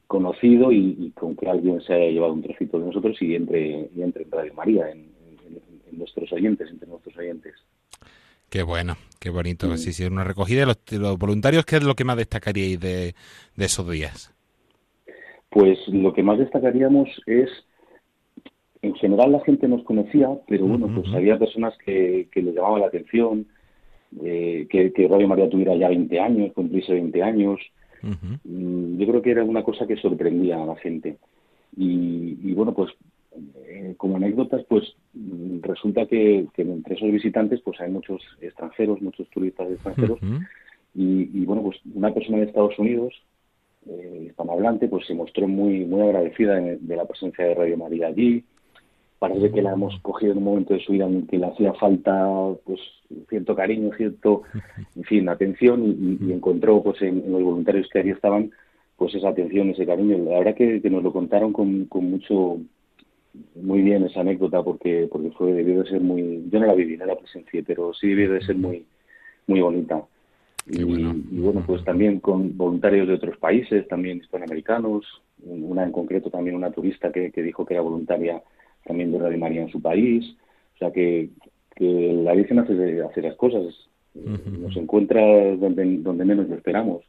[0.07, 3.89] conocido y, y con que alguien se haya llevado un trocito de nosotros y entre,
[3.95, 7.55] y entre en Radio María, en, en- en nuestros oyentes, entre nuestros oyentes.
[8.49, 9.67] Qué bueno, qué bonito.
[9.69, 9.77] Mm.
[9.79, 11.65] Sí, sí, una recogida de los, voluntarios.
[11.65, 13.15] ¿Qué es lo que más destacaríais de,
[13.57, 14.35] de esos días?
[15.51, 17.49] Pues lo que más destacaríamos es,
[18.81, 22.79] en general la gente nos conocía, pero bueno, pues había personas que, que les llamaba
[22.79, 23.47] la atención,
[24.23, 27.61] eh, que, que Radio María tuviera ya 20 años, cumpliese 20 años.
[28.03, 31.17] Mm, Yo creo que era una cosa que sorprendía a la gente.
[31.77, 32.91] Y, y bueno, pues
[33.67, 39.01] eh, como anécdotas, pues mm, resulta que, que entre esos visitantes pues hay muchos extranjeros,
[39.01, 40.19] muchos turistas extranjeros.
[40.95, 43.15] Y, bueno, pues una persona de Estados Unidos,
[43.89, 48.09] eh, hispanohablante, pues se mostró muy muy agradecida de, de la presencia de Radio María
[48.09, 48.45] allí.
[49.23, 51.73] Parece que la hemos cogido en un momento de su vida en que le hacía
[51.75, 52.29] falta
[52.65, 52.81] pues
[53.29, 54.43] cierto cariño, cierto,
[54.97, 58.51] en fin, atención y, encontró pues en, los voluntarios que allí estaban
[58.97, 60.19] pues esa atención, ese cariño.
[60.19, 62.59] La verdad que, nos lo contaron con, con mucho,
[63.55, 66.97] muy bien esa anécdota porque porque fue debió de ser muy, yo no la viví,
[66.97, 68.85] no la presencié, pero sí debió de ser muy,
[69.47, 70.03] muy bonita.
[70.67, 71.15] Y bueno.
[71.31, 71.63] y bueno.
[71.65, 75.05] pues también con voluntarios de otros países, también hispanoamericanos,
[75.45, 78.43] una en concreto también una turista que, que dijo que era voluntaria
[78.85, 80.37] también de Radio María en su país.
[80.75, 81.31] O sea que,
[81.75, 83.75] que la Virgen hace, hace las cosas,
[84.15, 85.23] nos encuentra
[85.57, 87.03] donde, donde menos lo esperamos.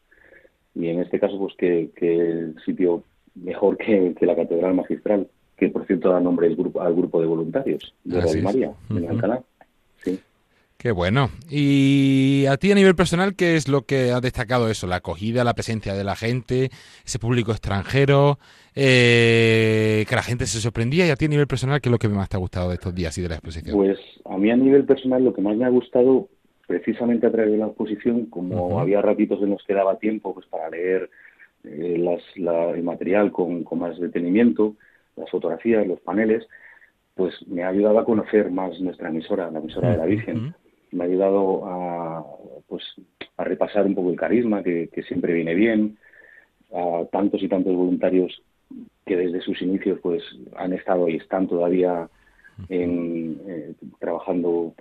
[0.75, 3.03] Y en este caso, pues que, que el sitio
[3.35, 7.21] mejor que, que la Catedral Magistral, que por cierto da nombre al grupo, al grupo
[7.21, 9.43] de voluntarios de Radio María, en Alcalá.
[10.77, 11.29] Qué bueno.
[11.49, 14.85] Y a ti a nivel personal, ¿qué es lo que ha destacado eso?
[14.85, 16.71] La acogida, la presencia de la gente,
[17.05, 18.37] ese público extranjero,
[18.75, 21.07] eh, que la gente se sorprendía.
[21.07, 22.75] Y a ti a nivel personal, ¿qué es lo que más te ha gustado de
[22.75, 23.77] estos días y de la exposición?
[23.77, 26.27] Pues a mí a nivel personal lo que más me ha gustado,
[26.67, 30.47] precisamente a través de la exposición, como había ratitos en los que daba tiempo pues
[30.47, 31.09] para leer
[31.63, 34.75] eh, el material con, más detenimiento,
[35.15, 36.45] las fotografías, los paneles,
[37.15, 40.55] pues me ha ayudado a conocer más nuestra emisora, la emisora de la Virgen
[40.93, 42.25] me ha ayudado a,
[42.67, 42.83] pues,
[43.37, 45.97] a repasar un poco el carisma, que, siempre viene bien,
[46.73, 48.41] a tantos y tantos voluntarios
[49.05, 50.23] que desde sus inicios pues
[50.55, 52.09] han estado y están todavía
[52.69, 54.73] en, eh, trabajando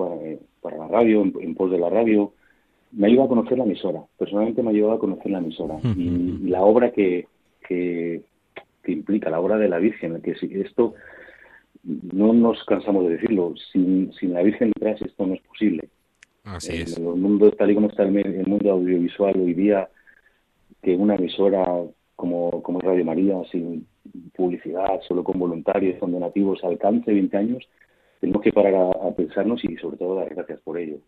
[0.63, 2.33] para, la radio, en, pos de la radio.
[2.93, 5.79] Me ha ayudado a conocer la emisora, personalmente me ha ayudado a conocer la emisora
[5.97, 7.27] y, la obra que,
[7.67, 8.23] que,
[8.87, 10.95] implica, la obra de la Virgen, que esto
[11.85, 15.89] no nos cansamos de decirlo, sin, sin la Virgen detrás esto no es posible.
[16.45, 16.97] Así es.
[16.97, 19.89] El mundo, tal y como está el, mundo audiovisual hoy día,
[20.83, 21.65] que una emisora
[22.17, 23.87] como, como Radio María, sin
[24.35, 27.69] publicidad, solo con voluntarios, con donativos, alcance 20 años,
[28.21, 30.99] tenemos que parar a, pensarnos y sobre todo dar gracias por ello.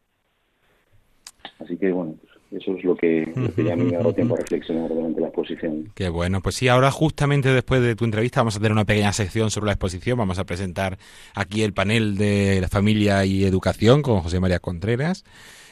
[1.58, 4.34] Así que bueno, pues eso es lo que, ya a mí me ha dado tiempo
[4.34, 5.90] a reflexionar durante la exposición.
[5.94, 9.12] Qué bueno, pues sí, ahora justamente después de tu entrevista vamos a tener una pequeña
[9.12, 10.98] sección sobre la exposición, vamos a presentar
[11.34, 15.24] aquí el panel de la familia y educación con José María Contreras.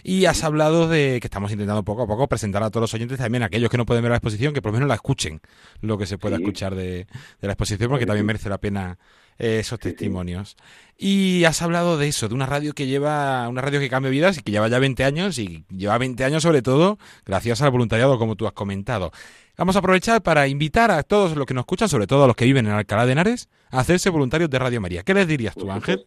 [0.04, 3.18] Y has hablado de que estamos intentando poco a poco presentar a todos los oyentes,
[3.18, 5.40] también a aquellos que no pueden ver la exposición, que por lo menos la escuchen,
[5.80, 7.06] lo que se pueda escuchar de, de,
[7.46, 8.98] la exposición, porque también merece la pena
[9.38, 10.56] esos testimonios.
[10.96, 14.38] Y has hablado de eso, de una radio que lleva, una radio que cambia vidas
[14.38, 18.18] y que lleva ya 20 años y lleva 20 años sobre todo gracias al voluntariado,
[18.18, 19.10] como tú has comentado.
[19.58, 22.36] Vamos a aprovechar para invitar a todos los que nos escuchan, sobre todo a los
[22.36, 25.02] que viven en Alcalá de Henares, a hacerse voluntarios de Radio María.
[25.02, 26.04] ¿Qué les dirías tú, Ángel?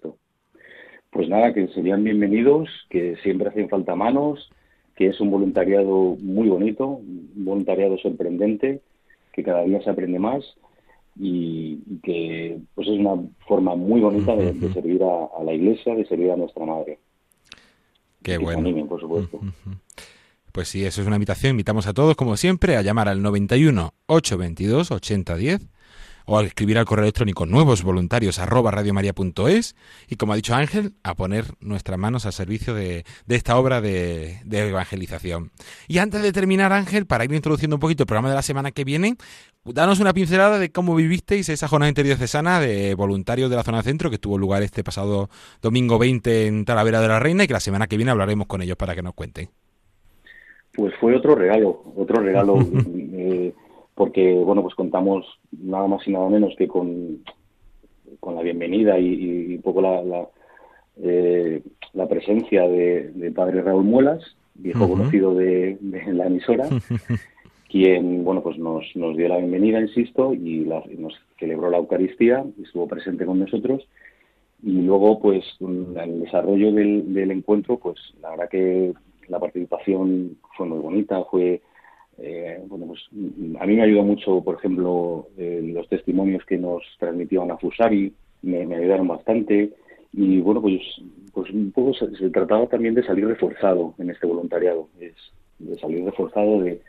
[1.11, 4.49] Pues nada, que serían bienvenidos, que siempre hacen falta manos,
[4.95, 8.81] que es un voluntariado muy bonito, un voluntariado sorprendente,
[9.33, 10.43] que cada día se aprende más
[11.17, 16.31] y, que pues es una forma muy bonita de, servir a, la iglesia, de servir
[16.31, 16.99] a nuestra madre.
[18.21, 18.87] Qué bueno.
[18.87, 19.39] por supuesto.
[20.51, 21.51] Pues sí, eso es una invitación.
[21.51, 25.69] Invitamos a todos, como siempre, a llamar al 91 822 8010
[26.25, 29.75] o a escribir al correo electrónico nuevos voluntarios arroba radiomaria.es
[30.09, 34.39] y como ha dicho Ángel, a poner nuestras manos al servicio de, esta obra de,
[34.49, 35.51] evangelización.
[35.87, 38.71] Y antes de terminar, Ángel, para ir introduciendo un poquito el programa de la semana
[38.71, 39.15] que viene,
[39.63, 44.09] danos una pincelada de cómo vivisteis esa jornada interdiocesana de voluntarios de la zona centro
[44.09, 45.29] que tuvo lugar este pasado
[45.61, 48.61] domingo 20 en Talavera de la Reina y que la semana que viene hablaremos con
[48.61, 49.49] ellos para que nos cuenten.
[50.75, 52.57] Pues fue otro regalo, otro regalo.
[53.13, 53.53] eh,
[53.95, 57.23] porque bueno pues contamos nada más y nada menos que con,
[58.19, 60.27] con la bienvenida y, un poco la, la,
[61.01, 61.61] eh,
[61.93, 64.21] la presencia de, padre Raúl Muelas,
[64.53, 66.67] viejo conocido de, la emisora,
[67.69, 72.87] quien bueno pues nos, nos dio la bienvenida, insisto, y nos celebró la Eucaristía, estuvo
[72.87, 73.87] presente con nosotros.
[74.63, 78.93] Y luego pues en el desarrollo del, del encuentro pues la verdad que
[79.27, 81.61] la participación fue muy bonita, fue
[82.17, 83.01] eh, bueno, pues
[83.59, 88.13] a mí me ayudó mucho, por ejemplo, eh, los testimonios que nos transmitían a Fusari,
[88.41, 89.71] me, ayudaron bastante.
[90.13, 90.81] Y bueno, pues,
[91.33, 95.13] pues un poco se, trataba también de salir reforzado en este voluntariado, es,
[95.59, 96.79] de salir reforzado, de,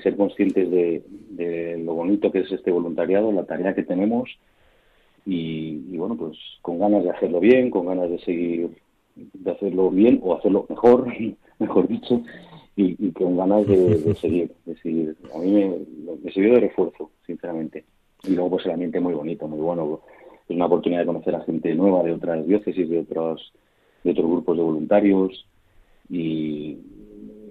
[0.00, 4.30] ser conscientes de, lo bonito que es este voluntariado, la tarea que tenemos.
[5.26, 8.70] Y, y bueno, pues con ganas de hacerlo bien, con ganas de seguir,
[9.16, 11.06] de hacerlo bien o hacerlo mejor,
[11.58, 12.22] mejor dicho,
[12.80, 15.16] y, con ganas de, seguir, de seguir.
[15.34, 17.84] A mí me, me sirvió de refuerzo, sinceramente.
[18.22, 20.00] Y luego pues el ambiente muy bonito, muy bueno.
[20.48, 23.52] Es una oportunidad de conocer a gente nueva de otras diócesis, de otros,
[24.04, 25.46] de otros grupos de voluntarios
[26.08, 26.78] y,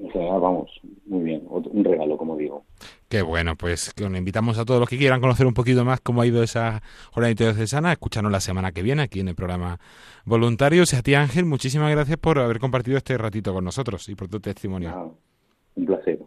[0.04, 0.72] o sea, vamos,
[1.06, 2.64] muy bien, un regalo, como digo.
[3.10, 6.02] Qué bueno, pues que os invitamos a todos los que quieran conocer un poquito más
[6.02, 9.36] cómo ha ido esa jornada Cesana, a escucharnos la semana que viene aquí en el
[9.36, 9.80] programa
[10.26, 10.92] Voluntarios.
[10.92, 14.28] Y a ti, Ángel, muchísimas gracias por haber compartido este ratito con nosotros y por
[14.28, 15.16] tu testimonio.
[15.76, 16.20] un placer.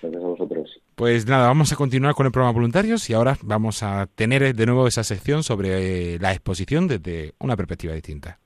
[0.00, 0.80] Gracias a vosotros.
[0.94, 4.66] Pues nada, vamos a continuar con el programa Voluntarios y ahora vamos a tener de
[4.66, 8.38] nuevo esa sección sobre la exposición desde una perspectiva distinta.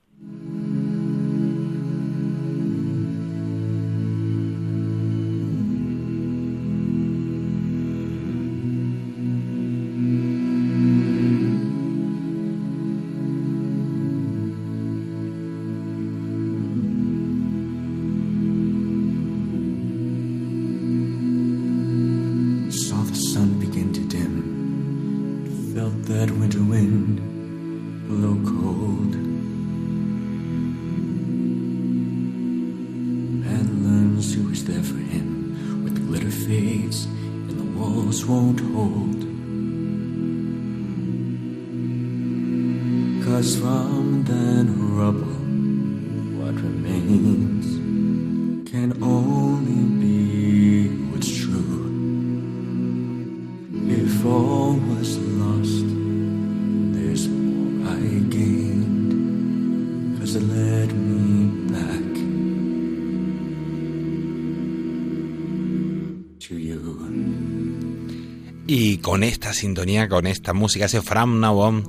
[69.53, 71.83] Sintonía, con esta música, ese From Now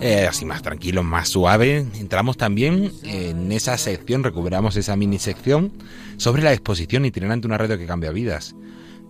[0.00, 5.72] eh, así más tranquilo, más suave, entramos también en esa sección, recuperamos esa mini sección
[6.16, 8.54] sobre la exposición itinerante Una radio que cambia vidas.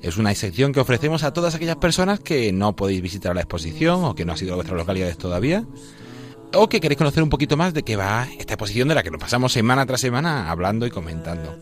[0.03, 4.05] Es una sección que ofrecemos a todas aquellas personas que no podéis visitar la exposición
[4.05, 5.65] o que no ha sido a vuestras localidades todavía
[6.55, 9.11] o que queréis conocer un poquito más de qué va esta exposición de la que
[9.11, 11.59] nos pasamos semana tras semana hablando y comentando.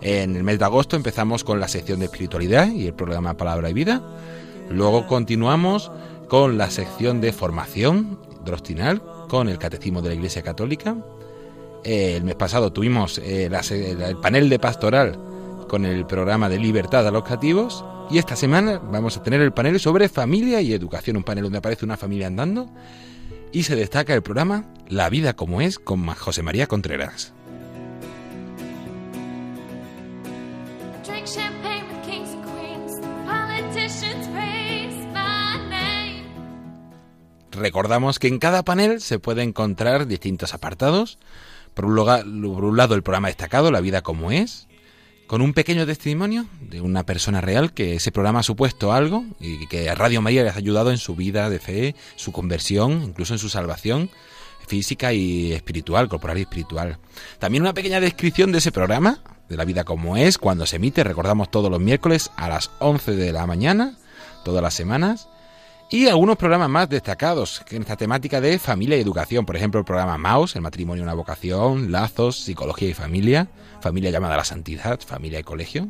[0.00, 3.70] En el mes de agosto empezamos con la sección de espiritualidad y el programa Palabra
[3.70, 4.02] y Vida.
[4.70, 5.90] Luego continuamos
[6.28, 10.96] con la sección de formación drostinal con el Catecismo de la Iglesia Católica.
[11.84, 15.18] El mes pasado tuvimos eh, el panel de pastoral
[15.68, 17.84] con el programa de libertad a los cativos.
[18.10, 21.58] Y esta semana vamos a tener el panel sobre familia y educación, un panel donde
[21.58, 22.68] aparece una familia andando.
[23.52, 27.32] Y se destaca el programa La vida como es con José María Contreras.
[37.54, 41.18] Recordamos que en cada panel se puede encontrar distintos apartados.
[41.74, 44.68] Por un, lado, el programa destacado, La vida como es,
[45.26, 49.66] con un pequeño testimonio de una persona real que ese programa ha supuesto algo y
[49.66, 53.34] que a Radio María les ha ayudado en su vida de fe, su conversión, incluso
[53.34, 54.10] en su salvación
[54.66, 56.98] física y espiritual, corporal y espiritual.
[57.38, 61.04] También una pequeña descripción de ese programa, de la vida como es, cuando se emite,
[61.04, 63.98] recordamos todos los miércoles a las 11 de la mañana,
[64.44, 65.28] todas las semanas,
[65.90, 69.46] y algunos programas más destacados en esta temática de familia y educación.
[69.46, 73.48] Por ejemplo, el programa Maus, el matrimonio una vocación, lazos, psicología y familia,
[73.80, 75.88] familia llamada a la santidad, familia y colegio.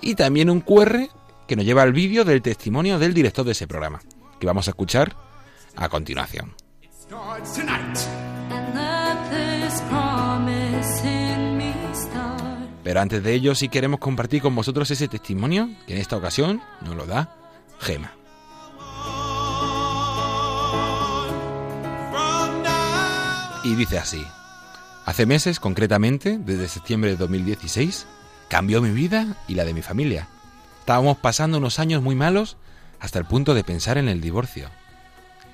[0.00, 1.08] Y también un QR
[1.46, 4.00] que nos lleva al vídeo del testimonio del director de ese programa,
[4.38, 5.16] que vamos a escuchar
[5.76, 6.54] a continuación.
[12.82, 16.62] Pero antes de ello, si queremos compartir con vosotros ese testimonio, que en esta ocasión
[16.80, 17.36] nos lo da
[17.80, 18.19] Gema.
[23.62, 24.24] Y dice así.
[25.06, 28.06] Hace meses, concretamente, desde septiembre de 2016,
[28.48, 30.28] cambió mi vida y la de mi familia.
[30.80, 32.56] Estábamos pasando unos años muy malos
[33.00, 34.68] hasta el punto de pensar en el divorcio.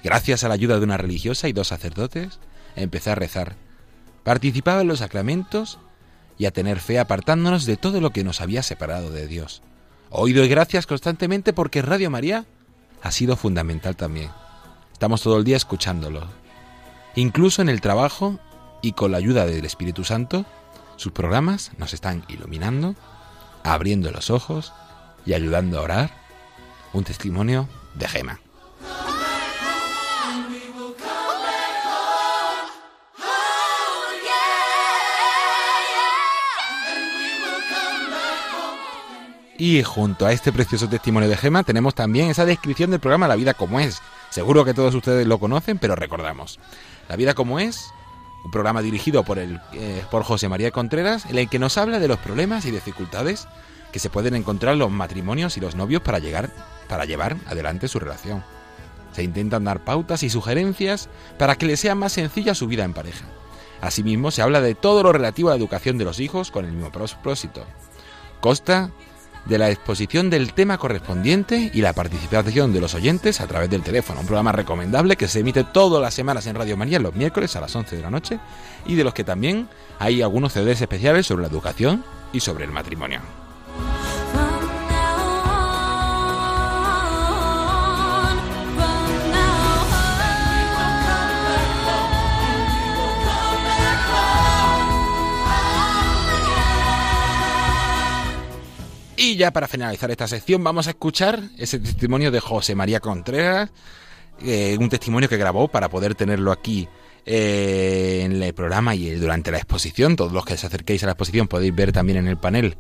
[0.02, 2.38] Gracias a la ayuda de una religiosa y dos sacerdotes,
[2.74, 3.56] empecé a rezar.
[4.24, 5.78] Participaba en los sacramentos
[6.38, 9.62] y a tener fe apartándonos de todo lo que nos había separado de Dios.
[10.10, 12.44] Hoy doy gracias constantemente porque Radio María
[13.02, 14.30] ha sido fundamental también.
[14.92, 16.26] Estamos todo el día escuchándolo,
[17.16, 18.38] Incluso en el trabajo
[18.82, 20.44] y con la ayuda del Espíritu Santo,
[20.96, 22.94] sus programas nos están iluminando,
[23.64, 24.74] abriendo los ojos
[25.24, 26.10] y ayudando a orar.
[26.92, 28.40] Un testimonio de Gema.
[39.58, 43.36] Y junto a este precioso testimonio de Gema tenemos también esa descripción del programa La
[43.36, 44.02] vida como es.
[44.28, 46.58] Seguro que todos ustedes lo conocen, pero recordamos.
[47.08, 47.92] La vida como es,
[48.44, 51.98] un programa dirigido por, el, eh, por José María Contreras, en el que nos habla
[51.98, 53.48] de los problemas y dificultades
[53.92, 56.50] que se pueden encontrar los matrimonios y los novios para, llegar,
[56.88, 58.44] para llevar adelante su relación.
[59.12, 62.92] Se intentan dar pautas y sugerencias para que les sea más sencilla su vida en
[62.92, 63.24] pareja.
[63.80, 66.72] Asimismo, se habla de todo lo relativo a la educación de los hijos con el
[66.72, 67.64] mismo propósito.
[68.40, 68.90] Consta
[69.46, 73.82] de la exposición del tema correspondiente y la participación de los oyentes a través del
[73.82, 74.20] teléfono.
[74.20, 77.60] Un programa recomendable que se emite todas las semanas en Radio María los miércoles a
[77.60, 78.38] las 11 de la noche
[78.86, 79.68] y de los que también
[79.98, 83.20] hay algunos CDs especiales sobre la educación y sobre el matrimonio.
[99.36, 103.68] Y ya para finalizar esta sección vamos a escuchar ese testimonio de José María Contreras,
[104.40, 106.88] eh, un testimonio que grabó para poder tenerlo aquí
[107.26, 110.16] eh, en el programa y durante la exposición.
[110.16, 112.78] Todos los que se acerquéis a la exposición podéis ver también en el panel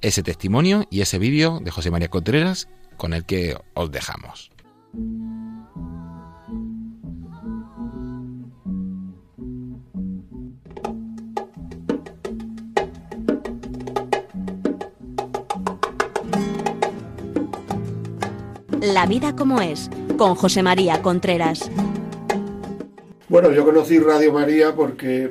[0.00, 4.50] ese testimonio y ese vídeo de José María Contreras con el que os dejamos.
[18.82, 21.70] La vida como es, con José María Contreras.
[23.28, 25.30] Bueno, yo conocí Radio María porque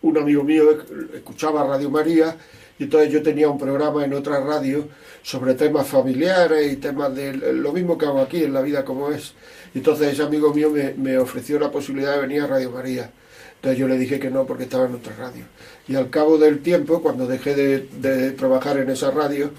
[0.00, 0.78] un amigo mío
[1.14, 2.34] escuchaba Radio María
[2.78, 4.88] y entonces yo tenía un programa en otra radio
[5.22, 9.10] sobre temas familiares y temas de lo mismo que hago aquí en La vida como
[9.10, 9.34] es.
[9.74, 13.10] Entonces ese amigo mío me, ofreció la posibilidad de venir a Radio María.
[13.56, 15.44] Entonces yo le dije que no porque estaba en otra radio.
[15.86, 19.50] Y al cabo del tiempo, cuando dejé de trabajar en esa radio,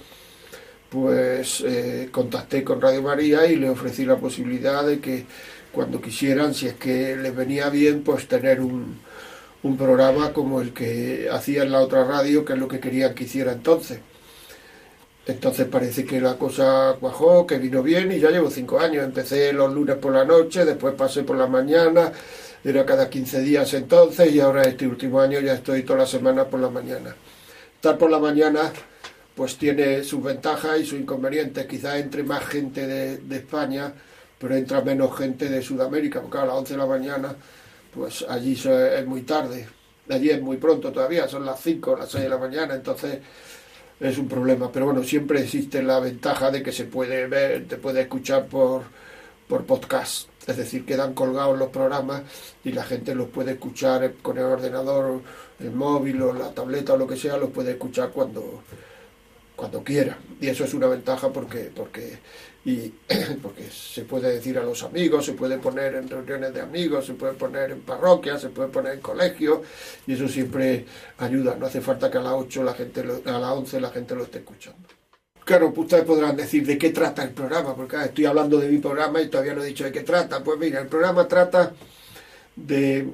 [0.89, 5.25] pues eh, contacté con Radio María y le ofrecí la posibilidad de que
[5.71, 8.99] cuando quisieran, si es que les venía bien, pues tener un,
[9.63, 13.13] un programa como el que hacía en la otra radio, que es lo que querían
[13.13, 13.99] que hiciera entonces.
[15.27, 19.03] Entonces parece que la cosa cuajó, que vino bien y ya llevo cinco años.
[19.03, 22.13] Empecé los lunes por la noche, después pasé por la mañana,
[22.63, 26.45] era cada 15 días entonces y ahora este último año ya estoy toda la semana
[26.45, 27.13] por la mañana.
[27.75, 28.71] Estar por la mañana
[29.37, 31.67] pues tiene sus ventajas y sus inconvenientes.
[31.67, 33.93] Quizás entre más gente de, España,
[34.39, 37.35] pero entra menos gente de Sudamérica, porque a las 11 de la mañana,
[37.93, 39.67] pues allí es muy tarde.
[40.09, 43.19] Allí es muy pronto todavía, son las 5 las 6 de la mañana, entonces
[43.99, 44.71] es un problema.
[44.71, 48.85] Pero bueno, siempre existe la ventaja de que se puede ver, te puede escuchar por,
[49.47, 50.29] por podcast.
[50.47, 52.23] Es decir, quedan colgados los programas
[52.63, 55.21] y la gente los puede escuchar con el ordenador,
[55.59, 58.63] el móvil o la tableta o lo que sea, los puede escuchar cuando,
[59.57, 60.17] cuando quiera.
[60.39, 62.19] Y eso es una ventaja porque, porque,
[62.63, 62.93] y,
[63.41, 67.15] porque se puede decir a los amigos, se puede poner en reuniones de amigos, se
[67.15, 69.59] puede poner en parroquias, se puede poner en colegios,
[70.05, 70.85] y eso siempre
[71.17, 71.57] ayuda.
[71.59, 74.23] No hace falta que a las 8 la gente a las 11 la gente lo
[74.23, 74.87] esté escuchando.
[75.43, 78.69] Claro, pues ustedes podrán decir de qué trata el programa, porque ah, estoy hablando de
[78.69, 80.43] mi programa y todavía no he dicho de qué trata.
[80.43, 81.73] Pues mira, el programa trata
[82.55, 83.07] de,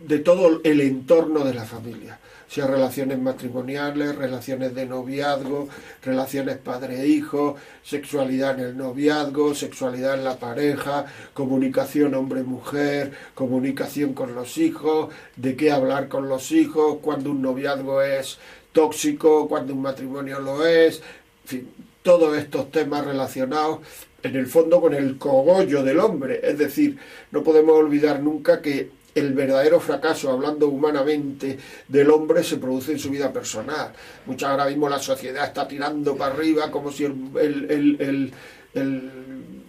[0.00, 2.18] de todo el entorno de la familia
[2.54, 5.68] sea relaciones matrimoniales, relaciones de noviazgo,
[6.02, 14.56] relaciones padre-hijo, sexualidad en el noviazgo, sexualidad en la pareja, comunicación hombre-mujer, comunicación con los
[14.56, 18.38] hijos, de qué hablar con los hijos, cuando un noviazgo es
[18.70, 21.02] tóxico, cuando un matrimonio lo es,
[21.42, 21.68] en fin,
[22.04, 23.80] todos estos temas relacionados
[24.22, 26.38] en el fondo con el cogollo del hombre.
[26.44, 26.98] Es decir,
[27.32, 31.58] no podemos olvidar nunca que el verdadero fracaso, hablando humanamente,
[31.88, 33.92] del hombre se produce en su vida personal.
[34.26, 38.32] Muchas ahora mismo la sociedad está tirando para arriba como si el,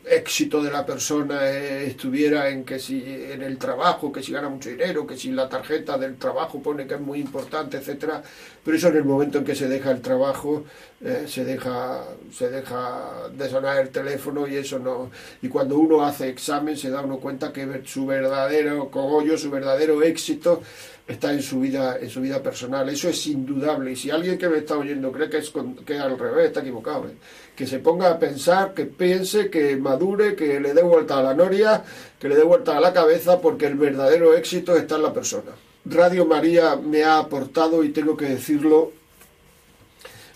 [0.08, 4.70] éxito de la persona estuviera en que si en el trabajo, que si gana mucho
[4.70, 8.22] dinero, que si la tarjeta del trabajo pone que es muy importante, etcétera.
[8.64, 10.64] Pero eso en el momento en que se deja el trabajo,
[11.02, 15.10] eh, se deja se deja de sonar el teléfono y eso no.
[15.42, 20.04] Y cuando uno hace examen se da uno cuenta que su verdadero cogollo, su verdadero
[20.04, 20.62] éxito
[21.08, 22.90] está en su vida en su vida personal.
[22.90, 23.92] Eso es indudable.
[23.92, 25.52] Y si alguien que me está oyendo cree que es
[25.86, 27.08] que al revés, está equivocado.
[27.08, 27.16] ¿eh?
[27.56, 31.34] Que se ponga a pensar, que piense, que madure, que le dé vuelta a la
[31.34, 31.84] noria,
[32.20, 35.52] que le dé vuelta a la cabeza, porque el verdadero éxito está en la persona.
[35.86, 38.92] Radio María me ha aportado, y tengo que decirlo,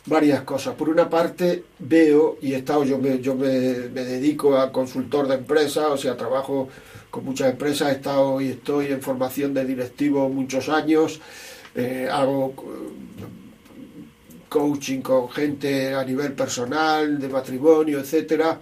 [0.06, 0.76] varias cosas.
[0.76, 5.36] Por una parte, veo, y he estado, yo me, yo me, dedico a consultor de
[5.36, 6.70] empresas, o sea, trabajo
[7.10, 11.20] con muchas empresas, he estado y estoy en formación de directivo muchos años,
[11.76, 13.24] eh, hago eh,
[14.48, 18.60] coaching con gente a nivel personal, de matrimonio, etcétera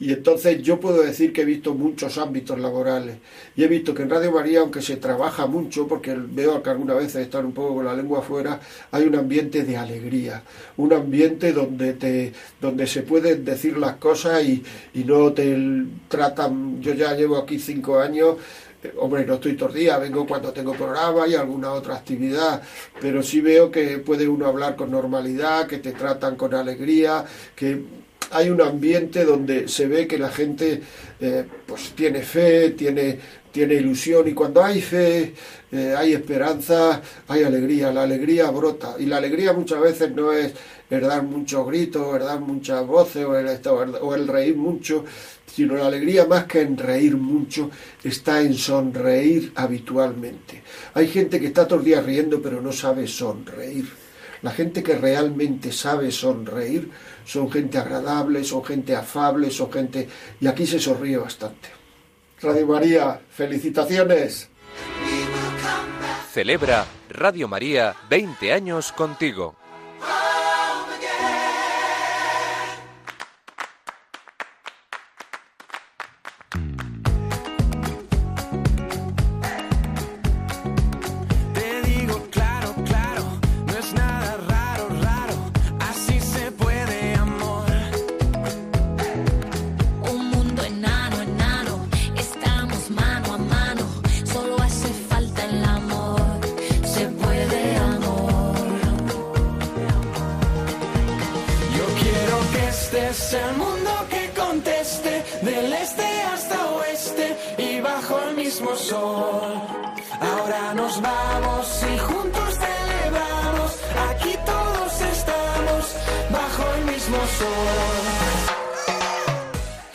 [0.00, 3.18] y entonces yo puedo decir que he visto muchos ámbitos laborales.
[3.54, 6.96] Y he visto que en Radio María, aunque se trabaja mucho, porque veo que algunas
[6.96, 8.58] veces están un poco con la lengua afuera,
[8.90, 10.42] hay un ambiente de alegría.
[10.78, 12.32] Un ambiente donde, te,
[12.62, 15.54] donde se pueden decir las cosas y, y no te
[16.08, 16.80] tratan.
[16.80, 18.38] Yo ya llevo aquí cinco años
[18.82, 22.62] eh, hombre, no estoy todos días, vengo cuando tengo programa y alguna otra actividad,
[22.98, 27.82] pero sí veo que puede uno hablar con normalidad, que te tratan con alegría, que
[28.30, 30.80] hay un ambiente donde se ve que la gente
[31.20, 33.18] eh, pues tiene fe, tiene,
[33.50, 35.34] tiene ilusión y cuando hay fe,
[35.72, 40.52] eh, hay esperanza, hay alegría, la alegría brota y la alegría muchas veces no es
[40.88, 45.04] el dar muchos gritos, el dar muchas voces o el, o el reír mucho,
[45.46, 47.70] sino la alegría más que en reír mucho
[48.02, 50.62] está en sonreír habitualmente.
[50.94, 53.88] Hay gente que está todos los días riendo pero no sabe sonreír.
[54.42, 56.90] La gente que realmente sabe sonreír
[57.24, 60.08] son gente agradable, son gente afable, son gente...
[60.40, 61.68] Y aquí se sonríe bastante.
[62.42, 64.48] Radio María, felicitaciones.
[66.32, 69.59] Celebra Radio María 20 años contigo.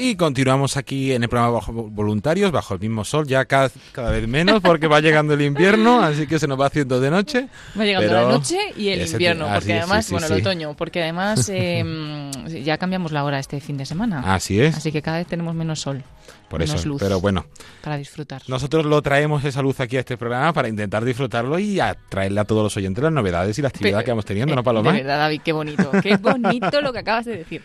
[0.06, 4.12] Y continuamos aquí en el programa Bajo Voluntarios, bajo el mismo sol, ya cada, cada
[4.12, 7.48] vez menos porque va llegando el invierno, así que se nos va haciendo de noche.
[7.76, 10.76] Va llegando pero la noche y el invierno, porque además, sí, sí, bueno, el otoño,
[10.78, 12.30] porque además eh,
[12.64, 14.22] ya cambiamos la hora este fin de semana.
[14.36, 14.78] Así es.
[14.78, 16.04] Así que cada vez tenemos menos sol.
[16.50, 17.46] Por menos eso, luz pero bueno,
[17.84, 18.44] Para disfrutar.
[18.48, 22.40] nosotros lo traemos esa luz aquí a este programa para intentar disfrutarlo y a traerle
[22.40, 24.64] a todos los oyentes las novedades y la actividad Pero, que vamos teniendo, eh, ¿no,
[24.64, 24.92] Paloma?
[24.92, 25.92] De verdad, David, qué bonito.
[26.04, 27.64] Qué bonito lo que acabas de decir.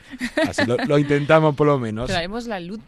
[0.48, 2.10] Así lo, lo intentamos por lo menos.
[2.30, 2.80] Traemos la luz.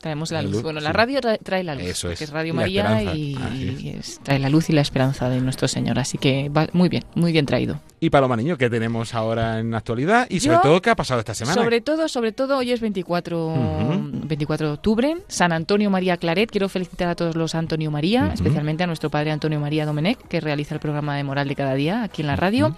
[0.00, 0.52] Traemos la, La luz.
[0.52, 0.96] luz, Bueno, la sí.
[0.96, 1.82] radio tra- trae la luz.
[1.82, 2.18] Eso es.
[2.20, 3.80] Que es Radio Y la María y, es.
[3.82, 5.98] y es- trae la luz y la esperanza de nuestro Señor.
[5.98, 7.80] Así que va muy bien, muy bien traído.
[7.98, 10.28] Y Paloma Niño, ¿qué tenemos ahora en la actualidad?
[10.30, 11.60] Y sobre Yo, todo, ¿qué ha pasado esta semana?
[11.60, 14.10] Sobre todo, sobre todo, hoy es 24, Ujú.
[14.28, 16.48] 24 de octubre, San Antonio María Claret.
[16.48, 18.34] Quiero felicitar a todos los Antonio María, Ujú.
[18.34, 21.74] especialmente a nuestro padre Antonio María Domenech, que realiza el programa de Moral de cada
[21.74, 22.76] día aquí en la radio,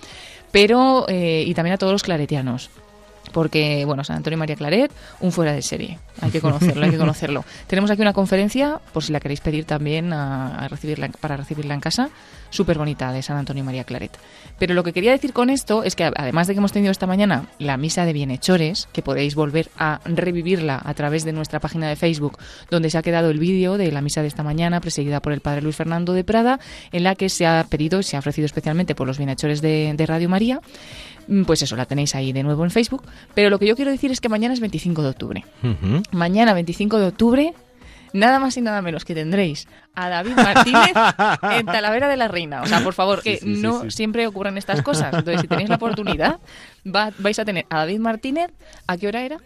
[0.52, 2.70] pero eh, y también a todos los claretianos.
[3.32, 4.90] Porque, bueno, San Antonio María Claret,
[5.20, 5.98] un fuera de serie.
[6.20, 7.44] Hay que conocerlo, hay que conocerlo.
[7.66, 11.74] Tenemos aquí una conferencia, por si la queréis pedir también a, a recibirla, para recibirla
[11.74, 12.10] en casa,
[12.50, 14.18] súper bonita de San Antonio María Claret.
[14.58, 17.06] Pero lo que quería decir con esto es que, además de que hemos tenido esta
[17.06, 21.88] mañana la misa de bienhechores, que podéis volver a revivirla a través de nuestra página
[21.88, 22.38] de Facebook,
[22.70, 25.40] donde se ha quedado el vídeo de la misa de esta mañana, presidida por el
[25.40, 26.60] padre Luis Fernando de Prada,
[26.92, 30.06] en la que se ha pedido, se ha ofrecido especialmente por los bienhechores de, de
[30.06, 30.60] Radio María.
[31.28, 33.02] Mm, Pues eso, la tenéis ahí de nuevo en Facebook.
[33.34, 35.44] Pero lo que yo quiero decir es que mañana es 25 de octubre.
[36.12, 37.54] Mañana, 25 de octubre,
[38.12, 40.92] nada más y nada menos que tendréis a David Martínez
[41.52, 42.62] en Talavera de la Reina.
[42.62, 43.90] O sea, por favor, que Sí, sí, sí, no sí.
[43.90, 45.12] siempre ocurren estas cosas.
[45.14, 46.38] Entonces, si tenéis la oportunidad,
[46.86, 48.50] va- vais a tener a David Martínez.
[48.86, 49.38] ¿A qué hora era?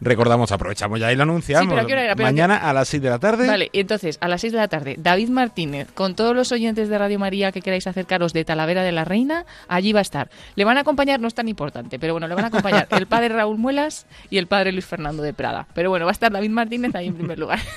[0.00, 1.64] Recordamos, aprovechamos ya y lo anunciamos.
[1.64, 2.16] Sí, pero ¿a qué hora era?
[2.16, 3.46] Pero Mañana a las 6 de la tarde.
[3.46, 6.98] Vale, entonces, a las 6 de la tarde, David Martínez, con todos los oyentes de
[6.98, 10.30] Radio María que queráis acercaros de Talavera de la Reina, allí va a estar.
[10.54, 13.06] Le van a acompañar, no es tan importante, pero bueno, le van a acompañar el
[13.06, 15.66] padre Raúl Muelas y el padre Luis Fernando de Prada.
[15.74, 17.60] Pero bueno, va a estar David Martínez ahí en primer lugar.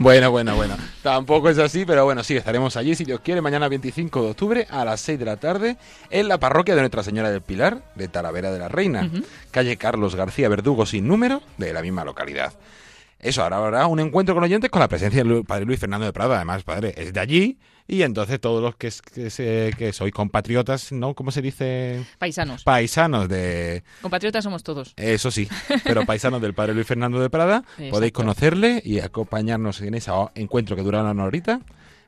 [0.00, 0.76] Bueno, bueno, bueno.
[1.02, 4.66] Tampoco es así, pero bueno, sí, estaremos allí, si Dios quiere, mañana 25 de octubre
[4.70, 5.76] a las 6 de la tarde
[6.10, 9.08] en la parroquia de Nuestra Señora del Pilar, de Talavera de la Reina,
[9.50, 12.52] calle Carlos García Verdugo sin número, de la misma localidad.
[13.18, 16.12] Eso, ahora habrá un encuentro con oyentes con la presencia del padre Luis Fernando de
[16.12, 17.58] Prada, además, padre, es de allí,
[17.88, 21.14] y entonces todos los que, que, se- que sois compatriotas, ¿no?
[21.14, 22.04] ¿Cómo se dice?
[22.18, 22.64] Paisanos.
[22.64, 24.92] Paisanos de, Compatriotas somos todos.
[24.98, 25.48] eso sí,
[25.84, 27.90] pero paisanos del padre Luis Fernando de Prada, Exacto.
[27.92, 31.60] podéis conocerle y acompañarnos en ese encuentro que durará una horita,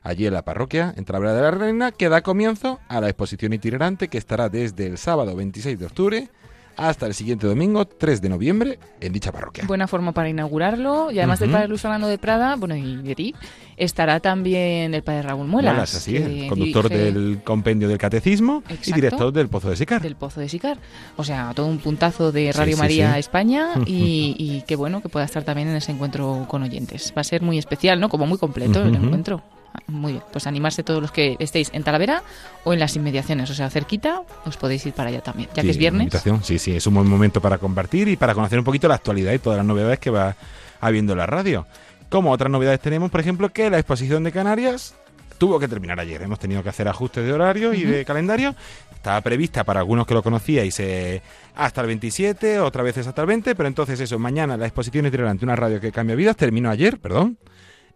[0.03, 3.53] allí en la parroquia, en Talavera de la Reina, que da comienzo a la exposición
[3.53, 6.29] itinerante que estará desde el sábado 26 de octubre
[6.77, 9.65] hasta el siguiente domingo 3 de noviembre en dicha parroquia.
[9.67, 11.11] Buena forma para inaugurarlo.
[11.11, 13.35] Y además del padre Luis Fernando de Prada, bueno, y de ti,
[13.75, 15.73] estará también el padre Raúl Muelas.
[15.73, 20.01] Muelas, así el conductor dirige del compendio del catecismo y director del Pozo de Sicar.
[20.01, 20.77] Del Pozo de Sicar.
[21.17, 23.19] O sea, todo un puntazo de Radio sí, María sí.
[23.19, 27.13] España y, y qué bueno que pueda estar también en ese encuentro con oyentes.
[27.17, 28.09] Va a ser muy especial, ¿no?
[28.09, 29.41] Como muy completo el encuentro.
[29.85, 32.23] Muy bien, pues animarse todos los que estéis en Talavera
[32.63, 35.67] o en las inmediaciones, o sea, cerquita, os podéis ir para allá también, ya Sí,
[35.67, 36.01] que es viernes.
[36.03, 36.43] invitación.
[36.43, 39.31] Sí, sí, es un buen momento para compartir y para conocer un poquito la actualidad
[39.33, 40.35] y todas las novedades que va
[40.81, 41.65] habiendo en la radio.
[42.09, 44.93] Como otras novedades tenemos, por ejemplo, que la exposición de Canarias
[45.37, 46.21] tuvo que terminar ayer.
[46.21, 48.55] Hemos tenido que hacer ajustes de horario y de calendario.
[48.93, 51.21] Estaba prevista para algunos que lo conocíais eh,
[51.55, 55.45] hasta el 27, otras veces hasta el 20, pero entonces eso, mañana la exposición itinerante,
[55.45, 57.37] una radio que cambia vidas, terminó ayer, perdón,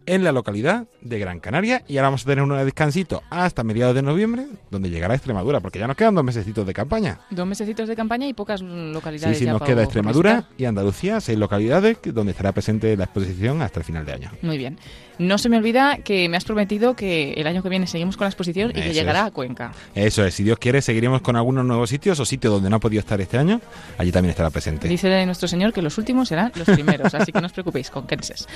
[0.06, 3.94] en la localidad de Gran Canaria y ahora vamos a tener un descansito hasta mediados
[3.94, 7.20] de noviembre, donde llegará Extremadura, porque ya nos quedan dos mesecitos de campaña.
[7.30, 9.38] Dos mesecitos de campaña y pocas Sí, localidades.
[9.38, 13.80] sí, ya nos queda Extremadura y Andalucía, seis localidades donde estará presente la exposición hasta
[13.80, 14.30] el final de año.
[14.42, 14.78] Muy bien.
[15.18, 18.24] No se me olvida que me has prometido que el año que viene seguimos con
[18.24, 19.26] la exposición y que llegará es.
[19.26, 19.72] a Cuenca.
[19.94, 22.80] Eso es, si Dios quiere, seguiremos con algunos nuevos sitios o sitios donde no ha
[22.80, 23.60] podido estar este año.
[23.98, 24.88] Allí también estará presente.
[24.88, 28.06] Dice nuestro Señor que los últimos serán los primeros, así que no os preocupéis, con
[28.06, 28.48] Kenses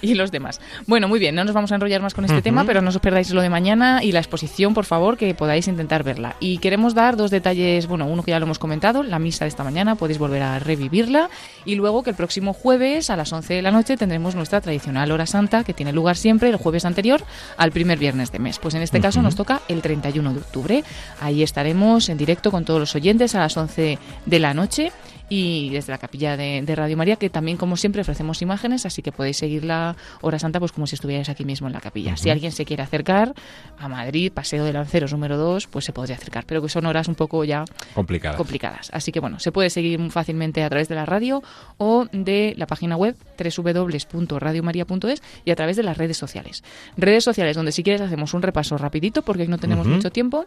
[0.00, 0.60] y los demás.
[0.86, 2.98] Bueno, muy bien, no nos vamos a enrollar más con este tema, pero no os
[2.98, 6.36] perdáis lo de mañana y la exposición, por favor, que podáis intentar verla.
[6.38, 9.48] Y queremos dar dos detalles, bueno, uno que ya lo hemos comentado, la misa de
[9.48, 11.30] esta mañana, podéis volver a revivirla,
[11.64, 15.10] y luego que el próximo jueves a las 11 de la noche tendremos nuestra tradicional
[15.12, 17.24] hora santa, que tiene lugar siempre el jueves anterior
[17.56, 18.58] al primer viernes de mes.
[18.58, 20.84] Pues en este caso nos toca el 31 de octubre.
[21.20, 24.92] Ahí estaremos en directo con todos los oyentes a las 11 de la noche
[25.34, 29.00] y desde la capilla de, de Radio María, que también, como siempre, ofrecemos imágenes, así
[29.00, 32.18] que podéis seguir la hora santa pues como si estuvierais aquí mismo en la capilla.
[32.18, 33.32] Si alguien se quiere acercar
[33.78, 37.08] a Madrid, Paseo de Lanceros número 2, pues se podría acercar, pero que son horas
[37.08, 37.64] un poco ya
[37.94, 38.36] Complicadas.
[38.36, 38.90] complicadas.
[38.92, 41.42] Así que bueno, se puede seguir fácilmente a través de la radio
[41.78, 46.62] o de la página web www.radiomaria.es y a través de las redes sociales.
[46.98, 50.44] Redes sociales donde si quieres hacemos un repaso rapidito porque no tenemos mucho tiempo.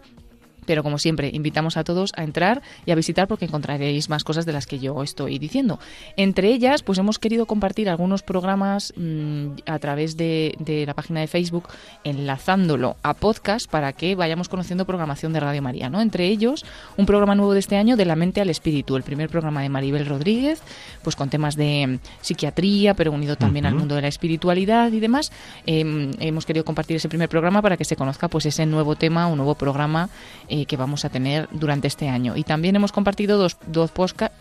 [0.65, 4.45] Pero como siempre, invitamos a todos a entrar y a visitar porque encontraréis más cosas
[4.45, 5.79] de las que yo estoy diciendo.
[6.17, 11.21] Entre ellas, pues hemos querido compartir algunos programas mm, a través de, de la página
[11.21, 11.69] de Facebook,
[12.03, 15.89] enlazándolo a podcast para que vayamos conociendo programación de Radio María.
[15.89, 16.01] ¿no?
[16.01, 16.65] Entre ellos,
[16.97, 19.69] un programa nuevo de este año de la mente al espíritu, el primer programa de
[19.69, 20.61] Maribel Rodríguez,
[21.03, 24.99] pues con temas de mm, psiquiatría, pero unido también al mundo de la espiritualidad y
[24.99, 25.31] demás.
[25.65, 29.27] Eh, hemos querido compartir ese primer programa para que se conozca pues ese nuevo tema,
[29.27, 30.09] un nuevo programa
[30.47, 32.37] eh, que vamos a tener durante este año.
[32.37, 33.91] Y también hemos compartido dos, dos,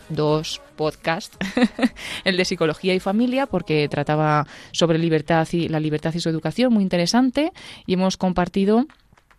[0.09, 1.37] dos podcasts,
[2.23, 6.73] el de psicología y familia, porque trataba sobre libertad y la libertad y su educación,
[6.73, 7.51] muy interesante.
[7.85, 8.85] Y hemos compartido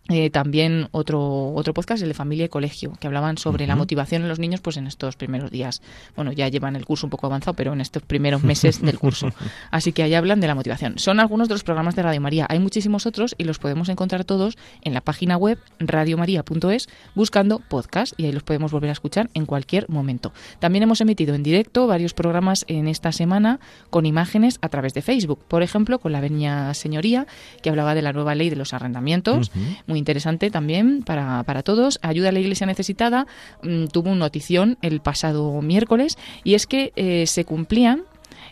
[0.09, 4.21] eh, también otro otro podcast, el de familia y colegio, que hablaban sobre la motivación
[4.21, 5.81] en los niños pues en estos primeros días.
[6.15, 9.29] Bueno, ya llevan el curso un poco avanzado, pero en estos primeros meses del curso.
[9.71, 10.97] Así que ahí hablan de la motivación.
[10.99, 12.45] Son algunos de los programas de Radio María.
[12.49, 18.13] Hay muchísimos otros y los podemos encontrar todos en la página web radiomaria.es buscando podcast
[18.17, 20.33] y ahí los podemos volver a escuchar en cualquier momento.
[20.59, 25.01] También hemos emitido en directo varios programas en esta semana con imágenes a través de
[25.01, 25.39] Facebook.
[25.47, 27.27] Por ejemplo, con la Veña Señoría,
[27.61, 29.51] que hablaba de la nueva ley de los arrendamientos.
[29.85, 31.99] Muy interesante también para, para todos.
[32.01, 33.27] Ayuda a la Iglesia Necesitada
[33.63, 38.03] mm, tuvo una notición el pasado miércoles y es que eh, se cumplían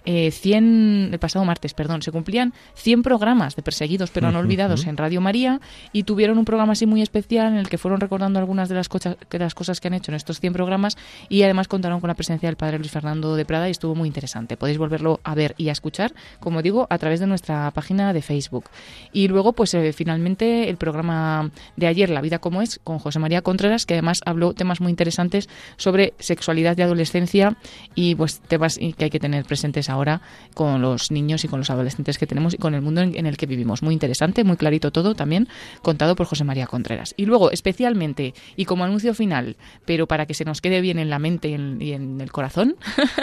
[0.05, 4.85] eh, 100, el pasado martes, perdón, se cumplían 100 programas de perseguidos pero no olvidados
[4.87, 5.59] en Radio María
[5.93, 8.89] y tuvieron un programa así muy especial en el que fueron recordando algunas de las,
[8.89, 10.97] cocha- de las cosas que han hecho en estos 100 programas
[11.29, 14.07] y además contaron con la presencia del padre Luis Fernando de Prada y estuvo muy
[14.07, 14.57] interesante.
[14.57, 18.21] Podéis volverlo a ver y a escuchar, como digo, a través de nuestra página de
[18.21, 18.65] Facebook.
[19.11, 23.19] Y luego, pues eh, finalmente, el programa de ayer, La vida como es, con José
[23.19, 27.57] María Contreras, que además habló temas muy interesantes sobre sexualidad de adolescencia
[27.95, 30.21] y pues temas que hay que tener presentes ahora
[30.53, 33.35] con los niños y con los adolescentes que tenemos y con el mundo en, el
[33.35, 33.83] que vivimos.
[33.83, 35.47] Muy interesante, muy clarito todo, también
[35.81, 37.13] contado por José María Contreras.
[37.17, 41.09] Y luego, especialmente, y como anuncio final, pero para que se nos quede bien en
[41.09, 42.75] la mente y en, y en el corazón,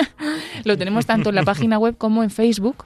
[0.64, 2.84] lo tenemos tanto en la página web como en Facebook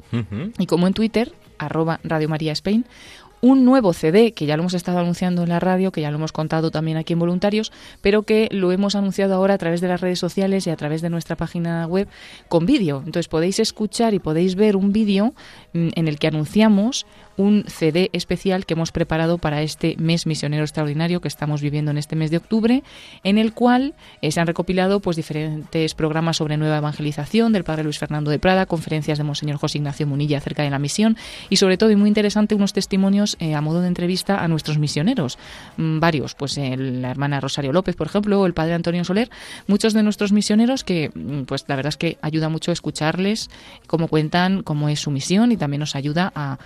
[0.58, 2.84] y como en Twitter, arroba Radio María Spain,
[3.40, 6.16] un nuevo CD que ya lo hemos estado anunciando en la radio, que ya lo
[6.16, 9.88] hemos contado también aquí en Voluntarios, pero que lo hemos anunciado ahora a través de
[9.88, 12.08] las redes sociales y a través de nuestra página web
[12.48, 12.98] con vídeo.
[12.98, 15.34] Entonces podéis escuchar y podéis ver un vídeo
[15.72, 17.06] mm, en el que anunciamos
[17.36, 21.98] un CD especial que hemos preparado para este mes misionero extraordinario que estamos viviendo en
[21.98, 22.82] este mes de octubre,
[23.24, 27.84] en el cual eh, se han recopilado pues diferentes programas sobre nueva evangelización del Padre
[27.84, 31.16] Luis Fernando de Prada, conferencias de Monseñor José Ignacio Munilla acerca de la misión
[31.48, 34.78] y sobre todo y muy interesante unos testimonios eh, a modo de entrevista a nuestros
[34.78, 35.38] misioneros,
[35.76, 39.30] Mm, varios, pues eh, la hermana Rosario López, por ejemplo, o el Padre Antonio Soler,
[39.66, 43.50] muchos de nuestros misioneros que mm, pues la verdad es que ayuda mucho escucharles
[43.86, 46.58] cómo cuentan cómo es su misión y también nos ayuda a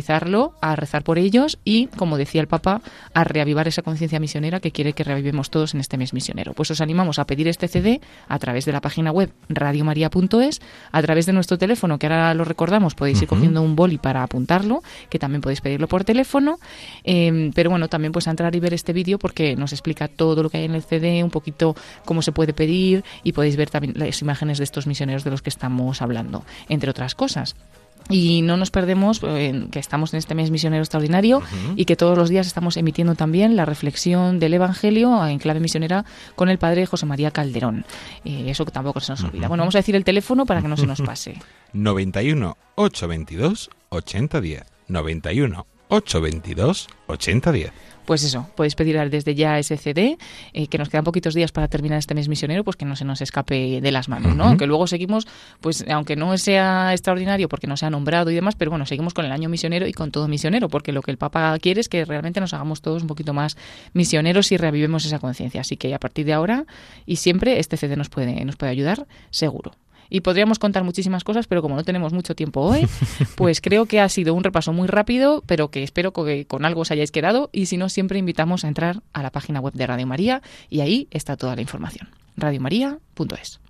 [0.00, 2.80] interiorizarlo, a rezar por ellos y, como decía el Papa,
[3.14, 6.52] a reavivar esa conciencia misionera que quiere que revivemos todos en este mes misionero.
[6.54, 11.02] Pues os animamos a pedir este CD a través de la página web radiomaria.es, a
[11.02, 13.36] través de nuestro teléfono, que ahora lo recordamos, podéis ir Ujú.
[13.36, 16.58] cogiendo un boli para apuntarlo, que también podéis pedirlo por teléfono,
[17.04, 20.42] eh, pero bueno, también pues a entrar y ver este vídeo porque nos explica todo
[20.42, 23.70] lo que hay en el CD, un poquito cómo se puede pedir y podéis ver
[23.70, 27.54] también las imágenes de estos misioneros de los que estamos hablando, entre otras cosas.
[28.08, 31.42] Y no nos perdemos eh, que estamos en este mes misionero extraordinario
[31.76, 36.04] y que todos los días estamos emitiendo también la reflexión del Evangelio en clave misionera
[36.34, 37.84] con el padre José María Calderón.
[38.24, 39.48] Eh, eso que tampoco se nos olvida.
[39.48, 41.36] Bueno, vamos a decir el teléfono para que no se nos pase.
[41.72, 44.64] 91 822 8010.
[44.88, 47.72] 91 822 8010.
[48.06, 50.18] Pues eso, podéis pedir desde ya ese CD,
[50.52, 53.04] eh, que nos quedan poquitos días para terminar este mes misionero, pues que no se
[53.04, 54.48] nos escape de las manos, ¿no?
[54.48, 54.56] Ujú.
[54.56, 55.28] Que luego seguimos,
[55.60, 59.14] pues aunque no sea extraordinario porque no se ha nombrado y demás, pero bueno, seguimos
[59.14, 61.88] con el año misionero y con todo misionero, porque lo que el Papa quiere es
[61.88, 63.56] que realmente nos hagamos todos un poquito más
[63.92, 65.60] misioneros y reavivemos esa conciencia.
[65.60, 66.64] Así que a partir de ahora
[67.06, 69.72] y siempre este CD nos puede, nos puede ayudar, seguro.
[70.10, 72.86] Y podríamos contar muchísimas cosas, pero como no tenemos mucho tiempo hoy,
[73.36, 76.82] pues creo que ha sido un repaso muy rápido, pero que espero que con algo
[76.82, 77.48] os hayáis quedado.
[77.52, 80.80] Y si no, siempre invitamos a entrar a la página web de Radio María y
[80.80, 82.08] ahí está toda la información.
[82.36, 83.60] radiomaria.es.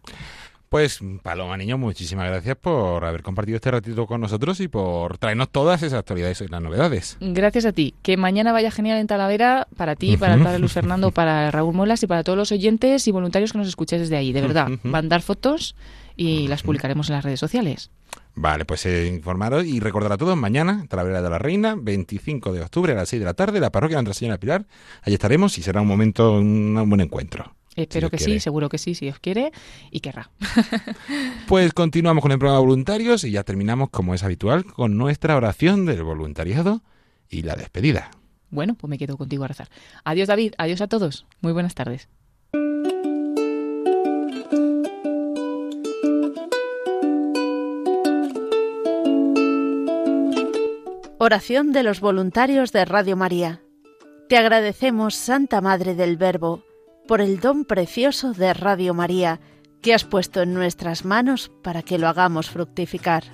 [0.71, 5.49] Pues Paloma Niño, muchísimas gracias por haber compartido este ratito con nosotros y por traernos
[5.49, 7.17] todas esas actualidades y las novedades.
[7.21, 7.93] Gracias a ti.
[8.03, 11.75] Que mañana vaya genial en Talavera para ti, para el padre Luis Fernando, para Raúl
[11.75, 14.33] Molas y para todos los oyentes y voluntarios que nos escuchéis desde ahí.
[14.33, 15.75] De verdad, mandar fotos
[16.21, 17.91] y las publicaremos en las redes sociales.
[18.35, 22.61] Vale, pues eh, informaros y recordar a todos, mañana, Talavera de la Reina, 25 de
[22.61, 24.67] octubre a las 6 de la tarde, la parroquia de Nuestra Señora Pilar.
[25.01, 27.57] Allí estaremos y será un momento, un, un buen encuentro.
[27.75, 28.35] Espero que quiere.
[28.35, 29.51] sí, seguro que sí, si Dios quiere
[29.91, 30.31] y querrá.
[31.49, 35.37] Pues continuamos con el programa de voluntarios y ya terminamos, como es habitual, con nuestra
[35.37, 36.83] oración del voluntariado
[37.31, 38.11] y la despedida.
[38.51, 39.71] Bueno, pues me quedo contigo a rezar.
[40.05, 41.27] Adiós David, adiós a todos.
[41.41, 42.09] Muy buenas tardes.
[51.23, 53.61] Oración de los voluntarios de Radio María.
[54.31, 56.65] Te agradecemos, Santa Madre del Verbo,
[57.07, 59.39] por el don precioso de Radio María
[59.83, 63.25] que has puesto en nuestras manos para que lo hagamos fructificar.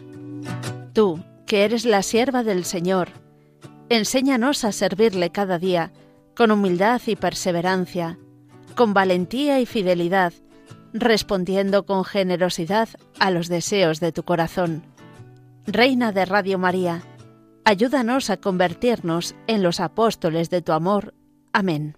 [0.94, 3.10] Tú, que eres la sierva del Señor,
[3.88, 5.92] enséñanos a servirle cada día
[6.34, 8.18] con humildad y perseverancia,
[8.74, 10.32] con valentía y fidelidad,
[10.92, 12.88] respondiendo con generosidad
[13.20, 14.82] a los deseos de tu corazón.
[15.68, 17.04] Reina de Radio María,
[17.66, 21.14] ayúdanos a convertirnos en los apóstoles de tu amor.
[21.52, 21.96] Amén.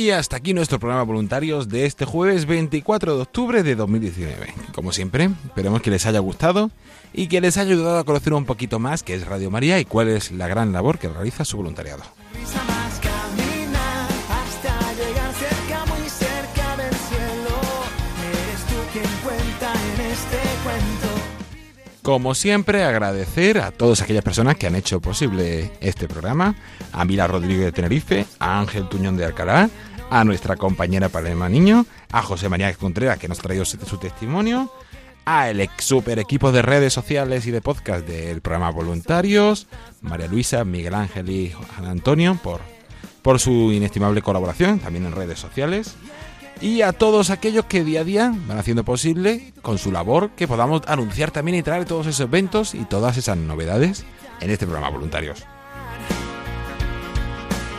[0.00, 4.54] Y hasta aquí nuestro programa voluntarios de este jueves 24 de octubre de 2019.
[4.74, 6.70] Como siempre, esperemos que les haya gustado
[7.12, 9.84] y que les haya ayudado a conocer un poquito más qué es Radio María y
[9.84, 12.02] cuál es la gran labor que realiza su voluntariado.
[20.10, 20.50] Este.
[22.02, 26.56] Como siempre, agradecer a todas aquellas personas que han hecho posible este programa,
[26.92, 29.68] a Mila Rodríguez de Tenerife, a Ángel Tuñón de Alcalá,
[30.10, 34.70] a nuestra compañera Palema Niño, a José María Contreras que nos ha traído su testimonio,
[35.24, 39.68] al ex super equipo de redes sociales y de podcast del programa Voluntarios,
[40.00, 42.60] María Luisa, Miguel Ángel y Juan Antonio por,
[43.22, 45.94] por su inestimable colaboración también en redes sociales
[46.60, 50.48] y a todos aquellos que día a día van haciendo posible con su labor que
[50.48, 54.04] podamos anunciar también y traer todos esos eventos y todas esas novedades
[54.40, 55.44] en este programa Voluntarios.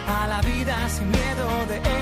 [0.07, 2.00] A la vida sin miedo de.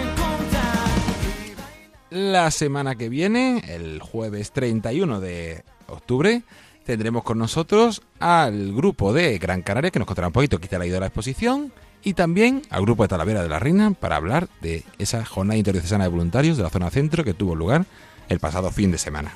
[2.10, 6.42] La semana que viene, el jueves 31 de octubre,
[6.84, 10.82] tendremos con nosotros al grupo de Gran Canaria que nos contará un poquito qué tal
[10.82, 11.72] ha ido la exposición
[12.04, 16.06] y también al grupo de Talavera de la Reina para hablar de esa jornada interdiocesana
[16.06, 17.86] de voluntarios de la zona centro que tuvo lugar
[18.28, 19.36] el pasado fin de semana.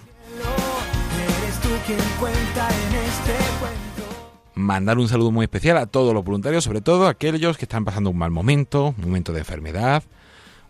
[4.56, 7.86] Mandar un saludo muy especial a todos los voluntarios, sobre todo a aquellos que están
[7.86, 10.02] pasando un mal momento, un momento de enfermedad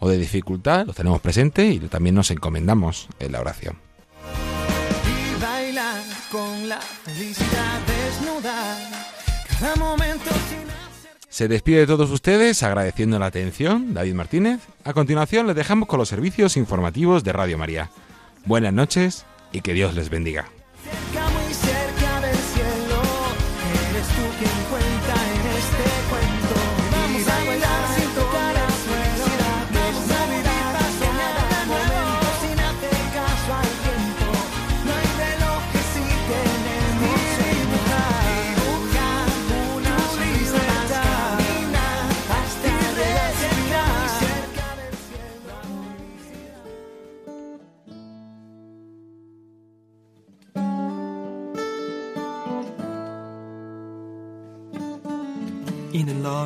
[0.03, 3.77] o de dificultad, los tenemos presentes y también nos encomendamos en la oración.
[5.07, 8.77] Y bailar con la felicidad desnuda.
[9.57, 10.67] Cada momento sin
[11.29, 14.59] Se despide de todos ustedes agradeciendo la atención, David Martínez.
[14.83, 17.89] A continuación les dejamos con los servicios informativos de Radio María.
[18.43, 20.49] Buenas noches y que Dios les bendiga.